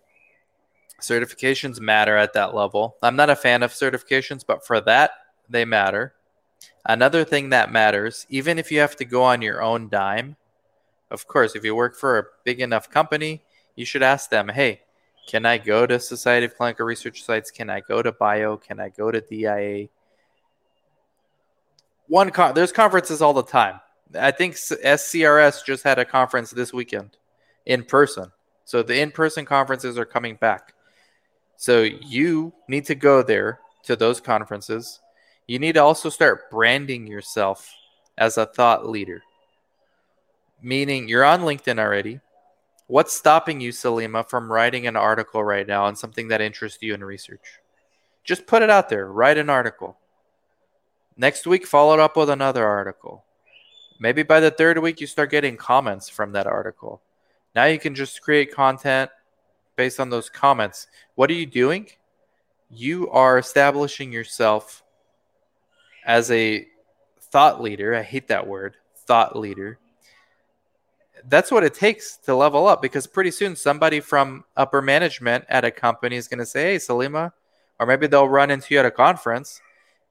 Certifications 1.00 1.80
matter 1.80 2.16
at 2.16 2.32
that 2.32 2.54
level. 2.54 2.96
I'm 3.02 3.14
not 3.14 3.30
a 3.30 3.36
fan 3.36 3.62
of 3.62 3.72
certifications, 3.72 4.44
but 4.44 4.66
for 4.66 4.80
that, 4.80 5.12
they 5.48 5.64
matter. 5.64 6.14
Another 6.84 7.24
thing 7.24 7.50
that 7.50 7.70
matters, 7.70 8.26
even 8.30 8.58
if 8.58 8.72
you 8.72 8.80
have 8.80 8.96
to 8.96 9.04
go 9.04 9.22
on 9.22 9.42
your 9.42 9.62
own 9.62 9.88
dime, 9.88 10.36
of 11.10 11.28
course, 11.28 11.54
if 11.54 11.64
you 11.64 11.74
work 11.74 11.96
for 11.96 12.18
a 12.18 12.24
big 12.44 12.60
enough 12.60 12.90
company, 12.90 13.42
you 13.76 13.84
should 13.84 14.02
ask 14.02 14.30
them, 14.30 14.48
hey, 14.48 14.80
Can 15.28 15.44
I 15.44 15.58
go 15.58 15.86
to 15.86 16.00
Society 16.00 16.46
of 16.46 16.56
Clinical 16.56 16.86
Research 16.86 17.22
sites? 17.22 17.50
Can 17.50 17.68
I 17.68 17.80
go 17.80 18.00
to 18.00 18.12
Bio? 18.12 18.56
Can 18.56 18.80
I 18.80 18.88
go 18.88 19.10
to 19.10 19.20
DIA? 19.20 19.88
One 22.06 22.30
con- 22.30 22.54
there's 22.54 22.72
conferences 22.72 23.20
all 23.20 23.34
the 23.34 23.42
time. 23.42 23.78
I 24.18 24.30
think 24.30 24.54
SCRS 24.54 25.66
just 25.66 25.84
had 25.84 25.98
a 25.98 26.06
conference 26.06 26.50
this 26.50 26.72
weekend 26.72 27.18
in 27.66 27.84
person. 27.84 28.32
So 28.64 28.82
the 28.82 28.98
in-person 29.00 29.44
conferences 29.44 29.98
are 29.98 30.06
coming 30.06 30.36
back. 30.36 30.72
So 31.58 31.82
you 31.82 32.54
need 32.66 32.86
to 32.86 32.94
go 32.94 33.22
there 33.22 33.60
to 33.82 33.96
those 33.96 34.22
conferences. 34.22 35.00
You 35.46 35.58
need 35.58 35.72
to 35.72 35.82
also 35.82 36.08
start 36.08 36.50
branding 36.50 37.06
yourself 37.06 37.70
as 38.16 38.38
a 38.38 38.46
thought 38.46 38.88
leader. 38.88 39.22
Meaning 40.62 41.06
you're 41.06 41.24
on 41.24 41.42
LinkedIn 41.42 41.78
already. 41.78 42.20
What's 42.88 43.12
stopping 43.12 43.60
you, 43.60 43.70
Salima, 43.70 44.26
from 44.26 44.50
writing 44.50 44.86
an 44.86 44.96
article 44.96 45.44
right 45.44 45.66
now 45.66 45.84
on 45.84 45.94
something 45.94 46.28
that 46.28 46.40
interests 46.40 46.82
you 46.82 46.94
in 46.94 47.04
research? 47.04 47.60
Just 48.24 48.46
put 48.46 48.62
it 48.62 48.70
out 48.70 48.88
there. 48.88 49.12
Write 49.12 49.36
an 49.36 49.50
article. 49.50 49.98
Next 51.14 51.46
week, 51.46 51.66
follow 51.66 51.92
it 51.92 52.00
up 52.00 52.16
with 52.16 52.30
another 52.30 52.66
article. 52.66 53.24
Maybe 54.00 54.22
by 54.22 54.40
the 54.40 54.50
third 54.50 54.78
week, 54.78 55.02
you 55.02 55.06
start 55.06 55.30
getting 55.30 55.58
comments 55.58 56.08
from 56.08 56.32
that 56.32 56.46
article. 56.46 57.02
Now 57.54 57.66
you 57.66 57.78
can 57.78 57.94
just 57.94 58.22
create 58.22 58.54
content 58.54 59.10
based 59.76 60.00
on 60.00 60.08
those 60.08 60.30
comments. 60.30 60.86
What 61.14 61.28
are 61.28 61.34
you 61.34 61.44
doing? 61.44 61.90
You 62.70 63.10
are 63.10 63.36
establishing 63.36 64.12
yourself 64.12 64.82
as 66.06 66.30
a 66.30 66.66
thought 67.20 67.60
leader. 67.60 67.94
I 67.94 68.02
hate 68.02 68.28
that 68.28 68.46
word, 68.46 68.76
thought 68.96 69.38
leader 69.38 69.78
that's 71.28 71.50
what 71.50 71.64
it 71.64 71.74
takes 71.74 72.16
to 72.16 72.34
level 72.34 72.66
up 72.66 72.80
because 72.80 73.06
pretty 73.06 73.30
soon 73.30 73.54
somebody 73.54 74.00
from 74.00 74.44
upper 74.56 74.80
management 74.80 75.44
at 75.48 75.64
a 75.64 75.70
company 75.70 76.16
is 76.16 76.28
going 76.28 76.38
to 76.38 76.46
say, 76.46 76.72
Hey, 76.72 76.76
Salima, 76.76 77.32
or 77.78 77.86
maybe 77.86 78.06
they'll 78.06 78.28
run 78.28 78.50
into 78.50 78.74
you 78.74 78.80
at 78.80 78.86
a 78.86 78.90
conference. 78.90 79.60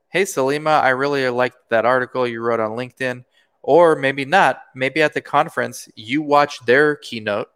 Hey, 0.10 0.24
Salima, 0.24 0.82
I 0.82 0.90
really 0.90 1.28
liked 1.30 1.70
that 1.70 1.86
article 1.86 2.28
you 2.28 2.42
wrote 2.42 2.60
on 2.60 2.72
LinkedIn. 2.72 3.26
Or 3.62 3.96
maybe 3.96 4.24
not. 4.24 4.62
Maybe 4.76 5.02
at 5.02 5.14
the 5.14 5.22
conference, 5.22 5.90
you 5.96 6.22
watch 6.22 6.60
their 6.66 6.96
keynote. 6.96 7.50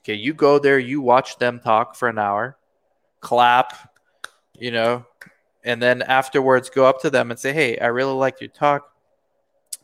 Okay, 0.00 0.14
you 0.14 0.34
go 0.34 0.58
there, 0.58 0.78
you 0.78 1.00
watch 1.00 1.38
them 1.38 1.60
talk 1.60 1.96
for 1.96 2.08
an 2.08 2.18
hour, 2.18 2.58
clap, 3.20 3.72
you 4.58 4.70
know, 4.70 5.06
and 5.64 5.82
then 5.82 6.02
afterwards 6.02 6.68
go 6.68 6.84
up 6.84 7.00
to 7.00 7.10
them 7.10 7.30
and 7.30 7.40
say, 7.40 7.52
Hey, 7.52 7.78
I 7.78 7.86
really 7.86 8.12
liked 8.12 8.40
your 8.40 8.50
talk. 8.50 8.92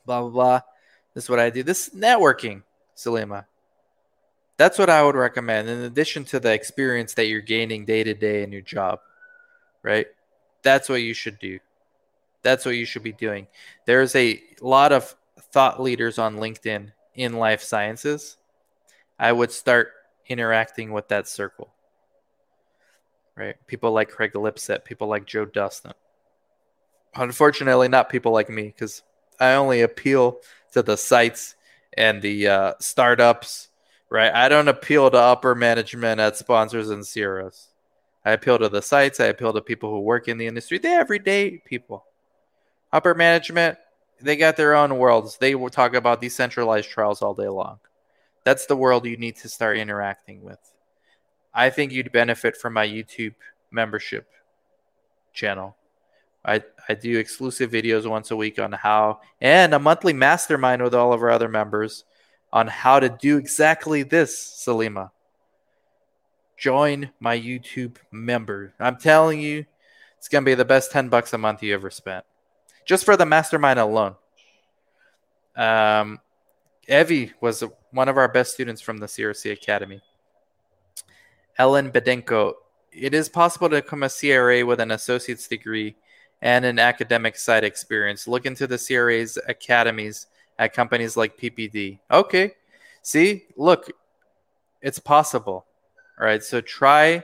Blah, 0.04 0.20
blah, 0.20 0.30
blah. 0.30 0.60
This 1.14 1.24
is 1.24 1.30
what 1.30 1.40
I 1.40 1.50
do. 1.50 1.62
This 1.62 1.88
is 1.88 1.94
networking. 1.94 2.62
Salima. 3.00 3.46
That's 4.56 4.78
what 4.78 4.90
I 4.90 5.02
would 5.02 5.14
recommend, 5.14 5.70
in 5.70 5.80
addition 5.80 6.24
to 6.26 6.38
the 6.38 6.52
experience 6.52 7.14
that 7.14 7.28
you're 7.28 7.40
gaining 7.40 7.86
day 7.86 8.04
to 8.04 8.12
day 8.12 8.42
in 8.42 8.52
your 8.52 8.60
job, 8.60 9.00
right? 9.82 10.06
That's 10.62 10.88
what 10.88 11.00
you 11.00 11.14
should 11.14 11.38
do. 11.38 11.58
That's 12.42 12.66
what 12.66 12.76
you 12.76 12.84
should 12.84 13.02
be 13.02 13.12
doing. 13.12 13.46
There's 13.86 14.14
a 14.14 14.42
lot 14.60 14.92
of 14.92 15.16
thought 15.52 15.80
leaders 15.80 16.18
on 16.18 16.36
LinkedIn 16.36 16.92
in 17.14 17.32
life 17.34 17.62
sciences. 17.62 18.36
I 19.18 19.32
would 19.32 19.50
start 19.50 19.92
interacting 20.28 20.92
with 20.92 21.08
that 21.08 21.26
circle, 21.26 21.70
right? 23.34 23.56
People 23.66 23.92
like 23.92 24.10
Craig 24.10 24.34
Lipset, 24.34 24.84
people 24.84 25.08
like 25.08 25.24
Joe 25.24 25.46
Dustin. 25.46 25.92
Unfortunately, 27.14 27.88
not 27.88 28.10
people 28.10 28.32
like 28.32 28.50
me, 28.50 28.64
because 28.64 29.02
I 29.40 29.54
only 29.54 29.80
appeal 29.80 30.40
to 30.72 30.82
the 30.82 30.96
sites 30.96 31.56
and 31.96 32.22
the 32.22 32.48
uh, 32.48 32.72
startups, 32.80 33.68
right? 34.08 34.32
I 34.32 34.48
don't 34.48 34.68
appeal 34.68 35.10
to 35.10 35.16
upper 35.16 35.54
management 35.54 36.20
at 36.20 36.36
sponsors 36.36 36.90
and 36.90 37.06
CROs. 37.06 37.68
I 38.24 38.32
appeal 38.32 38.58
to 38.58 38.68
the 38.68 38.82
sites. 38.82 39.20
I 39.20 39.26
appeal 39.26 39.52
to 39.52 39.60
people 39.60 39.90
who 39.90 40.00
work 40.00 40.28
in 40.28 40.38
the 40.38 40.46
industry. 40.46 40.78
They 40.78 40.92
everyday 40.92 41.58
people. 41.58 42.04
Upper 42.92 43.14
management, 43.14 43.78
they 44.20 44.36
got 44.36 44.56
their 44.56 44.74
own 44.74 44.98
worlds. 44.98 45.38
They 45.38 45.54
will 45.54 45.70
talk 45.70 45.94
about 45.94 46.20
decentralized 46.20 46.88
trials 46.88 47.22
all 47.22 47.34
day 47.34 47.48
long. 47.48 47.78
That's 48.44 48.66
the 48.66 48.76
world 48.76 49.06
you 49.06 49.16
need 49.16 49.36
to 49.36 49.48
start 49.48 49.78
interacting 49.78 50.42
with. 50.42 50.58
I 51.54 51.70
think 51.70 51.92
you'd 51.92 52.12
benefit 52.12 52.56
from 52.56 52.72
my 52.72 52.86
YouTube 52.86 53.34
membership 53.70 54.28
channel. 55.32 55.76
I, 56.44 56.62
I 56.88 56.94
do 56.94 57.18
exclusive 57.18 57.70
videos 57.70 58.08
once 58.08 58.30
a 58.30 58.36
week 58.36 58.58
on 58.58 58.72
how, 58.72 59.20
and 59.40 59.74
a 59.74 59.78
monthly 59.78 60.12
mastermind 60.12 60.82
with 60.82 60.94
all 60.94 61.12
of 61.12 61.22
our 61.22 61.30
other 61.30 61.48
members 61.48 62.04
on 62.52 62.66
how 62.66 62.98
to 63.00 63.08
do 63.08 63.36
exactly 63.36 64.02
this, 64.02 64.36
Salima. 64.66 65.10
Join 66.56 67.10
my 67.20 67.38
YouTube 67.38 67.96
member. 68.10 68.74
I'm 68.80 68.96
telling 68.96 69.40
you, 69.40 69.64
it's 70.18 70.28
going 70.28 70.44
to 70.44 70.50
be 70.50 70.54
the 70.54 70.64
best 70.64 70.92
10 70.92 71.08
bucks 71.08 71.32
a 71.32 71.38
month 71.38 71.62
you 71.62 71.74
ever 71.74 71.90
spent. 71.90 72.24
Just 72.84 73.04
for 73.04 73.16
the 73.16 73.26
mastermind 73.26 73.78
alone. 73.78 74.16
Um, 75.56 76.20
Evie 76.88 77.32
was 77.40 77.62
one 77.92 78.08
of 78.08 78.16
our 78.16 78.28
best 78.28 78.52
students 78.52 78.82
from 78.82 78.98
the 78.98 79.06
CRC 79.06 79.52
Academy. 79.52 80.02
Ellen 81.56 81.90
Bedenko. 81.90 82.54
It 82.92 83.14
is 83.14 83.28
possible 83.28 83.68
to 83.68 83.76
become 83.76 84.02
a 84.02 84.10
CRA 84.10 84.64
with 84.64 84.80
an 84.80 84.90
associate's 84.90 85.46
degree 85.46 85.96
and 86.42 86.64
an 86.64 86.78
academic 86.78 87.36
side 87.36 87.64
experience. 87.64 88.26
Look 88.26 88.46
into 88.46 88.66
the 88.66 88.78
CRA's 88.78 89.38
academies 89.48 90.26
at 90.58 90.72
companies 90.72 91.16
like 91.16 91.38
PPD. 91.38 91.98
Okay. 92.10 92.52
See, 93.02 93.44
look, 93.56 93.90
it's 94.82 94.98
possible. 94.98 95.66
All 96.18 96.26
right. 96.26 96.42
So 96.42 96.60
try. 96.60 97.22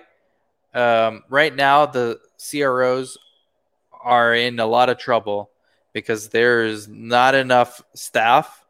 Um, 0.75 1.23
right 1.29 1.55
now, 1.55 1.87
the 1.87 2.19
CROs 2.39 3.17
are 4.03 4.35
in 4.35 4.59
a 4.59 4.67
lot 4.67 4.89
of 4.89 4.99
trouble 4.99 5.51
because 5.93 6.29
there's 6.29 6.87
not 6.89 7.35
enough 7.35 7.83
staff 7.95 8.65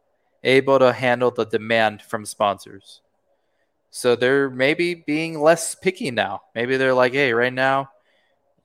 able 0.44 0.78
to 0.78 0.92
handle 0.92 1.30
the 1.30 1.44
demand 1.44 2.00
from 2.00 2.24
sponsors. 2.24 3.00
So 3.90 4.14
they're 4.14 4.48
maybe 4.48 4.94
being 4.94 5.40
less 5.40 5.74
picky 5.74 6.10
now. 6.10 6.42
Maybe 6.54 6.76
they're 6.76 6.94
like, 6.94 7.12
hey, 7.12 7.32
right 7.32 7.52
now, 7.52 7.90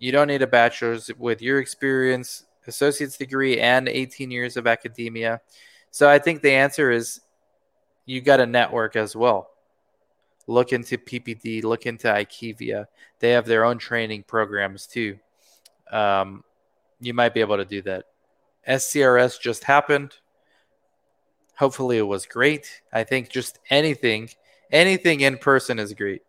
you 0.01 0.11
don't 0.11 0.27
need 0.27 0.41
a 0.41 0.47
bachelor's 0.47 1.11
with 1.19 1.43
your 1.43 1.59
experience, 1.59 2.45
associate's 2.65 3.17
degree, 3.17 3.59
and 3.59 3.87
18 3.87 4.31
years 4.31 4.57
of 4.57 4.65
academia. 4.65 5.39
So 5.91 6.09
I 6.09 6.17
think 6.17 6.41
the 6.41 6.51
answer 6.51 6.89
is 6.89 7.21
you 8.07 8.19
got 8.19 8.39
a 8.39 8.45
network 8.47 8.95
as 8.95 9.15
well. 9.15 9.51
Look 10.47 10.73
into 10.73 10.97
PPD, 10.97 11.63
look 11.63 11.85
into 11.85 12.07
IQVIA. 12.07 12.87
They 13.19 13.29
have 13.29 13.45
their 13.45 13.63
own 13.63 13.77
training 13.77 14.23
programs 14.23 14.87
too. 14.87 15.19
Um, 15.91 16.43
you 16.99 17.13
might 17.13 17.35
be 17.35 17.41
able 17.41 17.57
to 17.57 17.65
do 17.65 17.83
that. 17.83 18.05
SCRS 18.67 19.39
just 19.39 19.63
happened. 19.65 20.15
Hopefully, 21.57 21.99
it 21.99 22.07
was 22.07 22.25
great. 22.25 22.81
I 22.91 23.03
think 23.03 23.29
just 23.29 23.59
anything, 23.69 24.29
anything 24.71 25.21
in 25.21 25.37
person 25.37 25.77
is 25.77 25.93
great. 25.93 26.23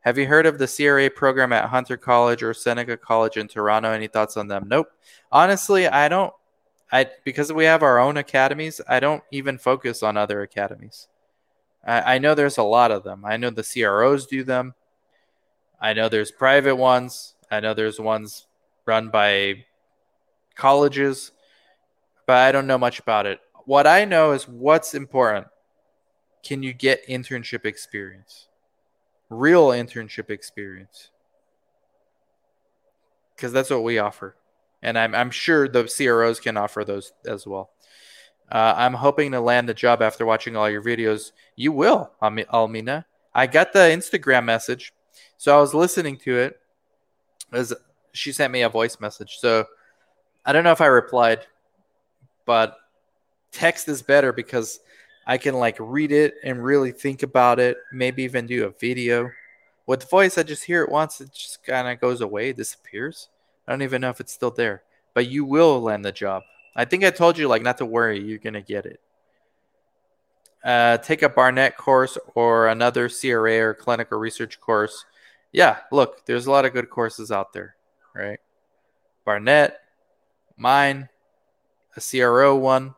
Have 0.00 0.16
you 0.16 0.26
heard 0.26 0.46
of 0.46 0.58
the 0.58 0.66
CRA 0.66 1.10
program 1.10 1.52
at 1.52 1.68
Hunter 1.68 1.96
College 1.96 2.42
or 2.42 2.54
Seneca 2.54 2.96
College 2.96 3.36
in 3.36 3.48
Toronto? 3.48 3.90
Any 3.90 4.06
thoughts 4.06 4.36
on 4.36 4.48
them? 4.48 4.64
Nope. 4.66 4.88
Honestly, 5.30 5.86
I 5.86 6.08
don't. 6.08 6.32
I 6.90 7.06
because 7.24 7.52
we 7.52 7.64
have 7.64 7.82
our 7.82 7.98
own 7.98 8.16
academies. 8.16 8.80
I 8.88 8.98
don't 8.98 9.22
even 9.30 9.58
focus 9.58 10.02
on 10.02 10.16
other 10.16 10.42
academies. 10.42 11.08
I, 11.86 12.14
I 12.14 12.18
know 12.18 12.34
there's 12.34 12.58
a 12.58 12.62
lot 12.62 12.90
of 12.90 13.04
them. 13.04 13.24
I 13.24 13.36
know 13.36 13.50
the 13.50 13.62
CROs 13.62 14.26
do 14.26 14.42
them. 14.42 14.74
I 15.80 15.92
know 15.92 16.08
there's 16.08 16.30
private 16.30 16.76
ones. 16.76 17.34
I 17.50 17.60
know 17.60 17.74
there's 17.74 18.00
ones 18.00 18.46
run 18.86 19.10
by 19.10 19.64
colleges, 20.54 21.32
but 22.26 22.36
I 22.36 22.52
don't 22.52 22.66
know 22.66 22.78
much 22.78 22.98
about 23.00 23.26
it. 23.26 23.40
What 23.66 23.86
I 23.86 24.04
know 24.04 24.32
is 24.32 24.48
what's 24.48 24.94
important. 24.94 25.46
Can 26.42 26.62
you 26.62 26.72
get 26.72 27.06
internship 27.06 27.64
experience? 27.64 28.46
Real 29.30 29.68
internship 29.68 30.28
experience. 30.28 31.10
Because 33.34 33.52
that's 33.52 33.70
what 33.70 33.84
we 33.84 33.98
offer. 33.98 34.36
And 34.82 34.98
I'm, 34.98 35.14
I'm 35.14 35.30
sure 35.30 35.68
the 35.68 35.84
cros 35.84 36.40
can 36.40 36.56
offer 36.56 36.84
those 36.84 37.12
as 37.24 37.46
well. 37.46 37.70
Uh, 38.52 38.74
i'm 38.76 38.94
hoping 38.94 39.30
to 39.30 39.40
land 39.40 39.68
the 39.68 39.74
job 39.74 40.02
after 40.02 40.26
watching 40.26 40.56
all 40.56 40.68
your 40.68 40.82
videos. 40.82 41.30
You 41.54 41.70
will 41.70 42.10
almina. 42.20 43.04
I 43.32 43.46
got 43.46 43.72
the 43.72 43.78
instagram 43.78 44.44
message 44.44 44.92
so 45.36 45.56
i 45.56 45.60
was 45.60 45.72
listening 45.72 46.16
to 46.18 46.36
it. 46.36 46.60
As 47.52 47.72
she 48.12 48.32
sent 48.32 48.52
me 48.52 48.62
a 48.62 48.68
voice 48.68 48.98
message 48.98 49.36
so 49.38 49.66
i 50.44 50.52
don't 50.52 50.64
know 50.64 50.72
if 50.72 50.80
i 50.80 50.86
replied 50.86 51.46
but 52.44 52.76
text 53.52 53.88
is 53.88 54.02
better 54.02 54.32
because 54.32 54.80
I 55.26 55.38
can 55.38 55.54
like 55.54 55.76
read 55.78 56.12
it 56.12 56.34
and 56.42 56.64
really 56.64 56.92
think 56.92 57.22
about 57.22 57.60
it, 57.60 57.76
maybe 57.92 58.22
even 58.22 58.46
do 58.46 58.64
a 58.64 58.70
video. 58.70 59.30
With 59.86 60.08
voice, 60.08 60.38
I 60.38 60.42
just 60.42 60.64
hear 60.64 60.82
it 60.82 60.90
once, 60.90 61.20
it 61.20 61.32
just 61.32 61.62
kind 61.64 61.88
of 61.88 62.00
goes 62.00 62.20
away, 62.20 62.52
disappears. 62.52 63.28
I 63.66 63.72
don't 63.72 63.82
even 63.82 64.00
know 64.00 64.10
if 64.10 64.20
it's 64.20 64.32
still 64.32 64.50
there, 64.50 64.82
but 65.14 65.28
you 65.28 65.44
will 65.44 65.80
land 65.80 66.04
the 66.04 66.12
job. 66.12 66.42
I 66.74 66.84
think 66.84 67.04
I 67.04 67.10
told 67.10 67.38
you 67.38 67.48
like 67.48 67.62
not 67.62 67.78
to 67.78 67.86
worry, 67.86 68.20
you're 68.20 68.38
gonna 68.38 68.62
get 68.62 68.86
it. 68.86 69.00
Uh, 70.62 70.98
take 70.98 71.22
a 71.22 71.28
Barnett 71.28 71.76
course 71.76 72.18
or 72.34 72.68
another 72.68 73.08
CRA 73.08 73.58
or 73.60 73.74
clinical 73.74 74.18
research 74.18 74.60
course 74.60 75.04
yeah, 75.52 75.78
look, 75.90 76.24
there's 76.26 76.46
a 76.46 76.50
lot 76.50 76.64
of 76.64 76.72
good 76.72 76.90
courses 76.90 77.32
out 77.32 77.52
there, 77.52 77.74
right? 78.14 78.38
Barnett, 79.24 79.80
mine, 80.56 81.08
a 81.96 82.00
CRO 82.00 82.56
one. 82.56 82.94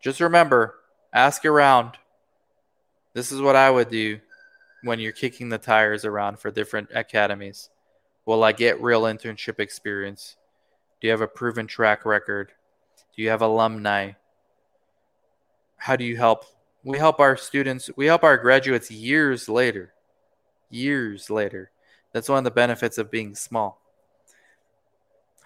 Just 0.00 0.20
remember, 0.20 0.77
ask 1.12 1.44
around. 1.44 1.92
This 3.14 3.32
is 3.32 3.40
what 3.40 3.56
I 3.56 3.70
would 3.70 3.90
do 3.90 4.20
when 4.82 5.00
you're 5.00 5.12
kicking 5.12 5.48
the 5.48 5.58
tires 5.58 6.04
around 6.04 6.38
for 6.38 6.50
different 6.50 6.88
academies. 6.94 7.70
Will 8.26 8.44
I 8.44 8.52
get 8.52 8.82
real 8.82 9.02
internship 9.02 9.58
experience? 9.58 10.36
Do 11.00 11.06
you 11.06 11.10
have 11.12 11.20
a 11.20 11.28
proven 11.28 11.66
track 11.66 12.04
record? 12.04 12.52
Do 13.16 13.22
you 13.22 13.30
have 13.30 13.42
alumni? 13.42 14.12
How 15.76 15.96
do 15.96 16.04
you 16.04 16.16
help? 16.16 16.44
We 16.84 16.98
help 16.98 17.20
our 17.20 17.36
students, 17.36 17.90
we 17.96 18.06
help 18.06 18.22
our 18.22 18.36
graduates 18.36 18.90
years 18.90 19.48
later. 19.48 19.92
Years 20.70 21.30
later. 21.30 21.70
That's 22.12 22.28
one 22.28 22.38
of 22.38 22.44
the 22.44 22.50
benefits 22.50 22.98
of 22.98 23.10
being 23.10 23.34
small. 23.34 23.80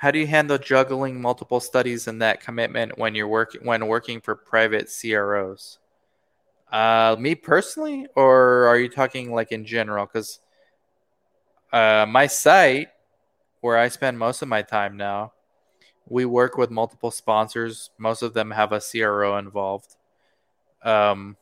How 0.03 0.11
do 0.11 0.19
you 0.19 0.27
handle 0.27 0.59
juggling 0.59 1.23
multiple 1.23 1.61
studies 1.61 2.09
and 2.09 2.21
that 2.23 2.41
commitment 2.41 2.99
when 2.99 3.15
you're 3.15 3.29
working 3.29 3.65
when 3.65 3.87
working 3.87 4.21
for 4.21 4.35
private 4.35 4.91
CROs? 4.91 5.79
Uh, 6.73 7.15
me 7.21 7.37
personally, 7.37 8.09
or 8.17 8.67
are 8.67 8.77
you 8.81 8.89
talking 8.89 9.31
like 9.31 9.53
in 9.53 9.65
general? 9.65 10.07
Because 10.07 10.41
uh, 11.73 12.05
my 12.09 12.27
site, 12.27 12.89
where 13.61 13.79
I 13.79 13.87
spend 13.87 14.19
most 14.19 14.43
of 14.43 14.49
my 14.49 14.63
time 14.63 14.97
now, 14.97 15.35
we 16.09 16.25
work 16.25 16.57
with 16.57 16.73
multiple 16.73 17.13
sponsors. 17.13 17.91
Most 17.97 18.23
of 18.23 18.35
them 18.35 18.51
have 18.51 18.73
a 18.73 18.81
CRO 18.81 19.39
involved. 19.39 19.95
Um, 20.83 21.37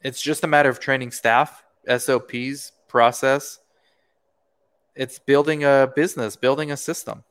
it's 0.00 0.22
just 0.22 0.44
a 0.44 0.46
matter 0.46 0.68
of 0.68 0.78
training 0.78 1.10
staff, 1.10 1.64
SOPs, 1.88 2.70
process. 2.86 3.58
It's 4.96 5.18
building 5.18 5.64
a 5.64 5.90
business, 5.94 6.36
building 6.36 6.70
a 6.70 6.76
system. 6.76 7.24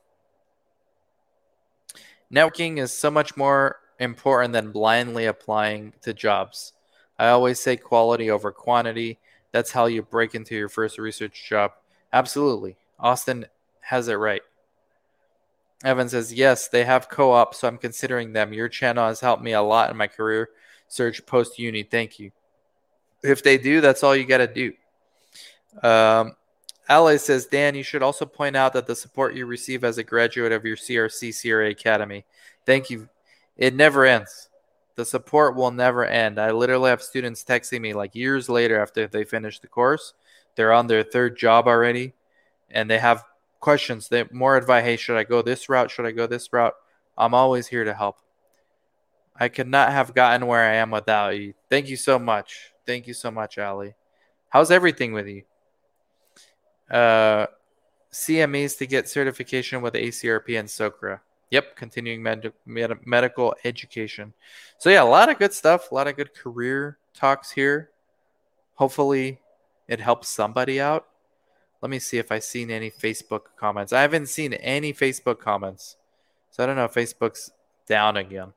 Networking 2.33 2.79
is 2.79 2.91
so 2.91 3.11
much 3.11 3.37
more 3.37 3.77
important 3.99 4.53
than 4.53 4.71
blindly 4.71 5.25
applying 5.25 5.93
to 6.01 6.13
jobs. 6.13 6.73
I 7.19 7.29
always 7.29 7.59
say 7.59 7.77
quality 7.77 8.29
over 8.29 8.51
quantity. 8.51 9.19
That's 9.51 9.71
how 9.71 9.85
you 9.85 10.01
break 10.01 10.35
into 10.35 10.55
your 10.55 10.69
first 10.69 10.97
research 10.97 11.47
job. 11.47 11.73
Absolutely. 12.11 12.75
Austin 12.99 13.45
has 13.81 14.07
it 14.07 14.15
right. 14.15 14.41
Evan 15.83 16.09
says, 16.09 16.33
Yes, 16.33 16.69
they 16.69 16.85
have 16.85 17.09
co 17.09 17.31
op, 17.31 17.53
so 17.53 17.67
I'm 17.67 17.77
considering 17.77 18.33
them. 18.33 18.53
Your 18.53 18.69
channel 18.69 19.07
has 19.07 19.19
helped 19.19 19.43
me 19.43 19.53
a 19.53 19.61
lot 19.61 19.91
in 19.91 19.97
my 19.97 20.07
career 20.07 20.49
search 20.87 21.25
post 21.25 21.59
uni. 21.59 21.83
Thank 21.83 22.19
you. 22.19 22.31
If 23.23 23.43
they 23.43 23.57
do, 23.57 23.81
that's 23.81 24.03
all 24.03 24.15
you 24.15 24.25
got 24.25 24.39
to 24.39 24.47
do. 24.47 24.73
Um, 25.81 26.35
Ally 26.89 27.15
says, 27.17 27.45
Dan, 27.45 27.75
you 27.75 27.83
should 27.83 28.03
also 28.03 28.25
point 28.25 28.55
out 28.55 28.73
that 28.73 28.87
the 28.87 28.95
support 28.95 29.35
you 29.35 29.45
receive 29.45 29.83
as 29.83 29.97
a 29.97 30.03
graduate 30.03 30.51
of 30.51 30.65
your 30.65 30.75
CRC 30.75 31.39
CRA 31.41 31.69
Academy. 31.69 32.25
Thank 32.65 32.89
you. 32.89 33.07
It 33.57 33.73
never 33.73 34.05
ends. 34.05 34.49
The 34.95 35.05
support 35.05 35.55
will 35.55 35.71
never 35.71 36.05
end. 36.05 36.39
I 36.39 36.51
literally 36.51 36.89
have 36.89 37.01
students 37.01 37.43
texting 37.43 37.81
me 37.81 37.93
like 37.93 38.15
years 38.15 38.49
later 38.49 38.79
after 38.79 39.07
they 39.07 39.23
finish 39.23 39.59
the 39.59 39.67
course. 39.67 40.13
They're 40.55 40.73
on 40.73 40.87
their 40.87 41.03
third 41.03 41.37
job 41.37 41.67
already 41.67 42.13
and 42.69 42.89
they 42.89 42.99
have 42.99 43.23
questions. 43.59 44.09
They 44.09 44.25
more 44.31 44.57
advice. 44.57 44.83
Hey, 44.83 44.97
should 44.97 45.17
I 45.17 45.23
go 45.23 45.41
this 45.41 45.69
route? 45.69 45.89
Should 45.89 46.05
I 46.05 46.11
go 46.11 46.27
this 46.27 46.51
route? 46.51 46.75
I'm 47.17 47.33
always 47.33 47.67
here 47.67 47.85
to 47.85 47.93
help. 47.93 48.17
I 49.35 49.47
could 49.47 49.67
not 49.67 49.91
have 49.91 50.13
gotten 50.13 50.45
where 50.45 50.63
I 50.63 50.75
am 50.75 50.91
without 50.91 51.39
you. 51.39 51.53
Thank 51.69 51.87
you 51.87 51.95
so 51.95 52.19
much. 52.19 52.71
Thank 52.85 53.07
you 53.07 53.13
so 53.13 53.31
much, 53.31 53.57
Ali. 53.57 53.95
How's 54.49 54.69
everything 54.69 55.13
with 55.13 55.27
you? 55.27 55.43
Uh, 56.93 57.47
CMEs 58.11 58.77
to 58.77 58.85
get 58.85 59.09
certification 59.09 59.81
with 59.81 59.95
ACRP 59.95 60.59
and 60.59 60.69
SOCRA. 60.69 61.19
Yep, 61.49 61.75
continuing 61.75 62.21
med- 62.21 62.53
med- 62.65 63.05
medical 63.05 63.55
education. 63.63 64.33
So 64.77 64.89
yeah, 64.89 65.01
a 65.01 65.05
lot 65.05 65.29
of 65.29 65.39
good 65.39 65.53
stuff, 65.53 65.91
a 65.91 65.95
lot 65.95 66.07
of 66.07 66.15
good 66.15 66.33
career 66.33 66.99
talks 67.13 67.51
here. 67.51 67.89
Hopefully, 68.75 69.39
it 69.87 69.99
helps 69.99 70.29
somebody 70.29 70.79
out. 70.79 71.07
Let 71.81 71.89
me 71.89 71.99
see 71.99 72.17
if 72.17 72.31
I've 72.31 72.43
seen 72.43 72.71
any 72.71 72.89
Facebook 72.89 73.41
comments. 73.57 73.91
I 73.91 74.01
haven't 74.01 74.29
seen 74.29 74.53
any 74.53 74.93
Facebook 74.93 75.39
comments. 75.39 75.97
So 76.51 76.63
I 76.63 76.67
don't 76.67 76.75
know 76.75 76.85
if 76.85 76.93
Facebook's 76.93 77.51
down 77.87 78.15
again. 78.15 78.53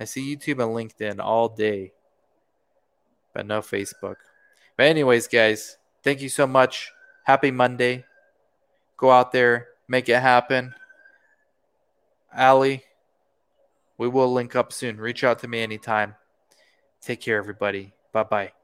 I 0.00 0.04
see 0.04 0.34
YouTube 0.34 0.62
and 0.62 0.74
LinkedIn 0.74 1.22
all 1.22 1.48
day, 1.48 1.92
but 3.32 3.46
no 3.46 3.60
Facebook. 3.60 4.16
But, 4.76 4.86
anyways, 4.86 5.28
guys, 5.28 5.78
thank 6.02 6.20
you 6.20 6.28
so 6.28 6.46
much. 6.46 6.90
Happy 7.24 7.50
Monday. 7.50 8.04
Go 8.96 9.10
out 9.10 9.32
there, 9.32 9.68
make 9.88 10.08
it 10.08 10.20
happen. 10.20 10.74
Ali, 12.36 12.82
we 13.98 14.08
will 14.08 14.32
link 14.32 14.54
up 14.56 14.72
soon. 14.72 14.98
Reach 14.98 15.24
out 15.24 15.38
to 15.40 15.48
me 15.48 15.62
anytime. 15.62 16.14
Take 17.00 17.20
care, 17.20 17.38
everybody. 17.38 17.92
Bye 18.12 18.24
bye. 18.24 18.63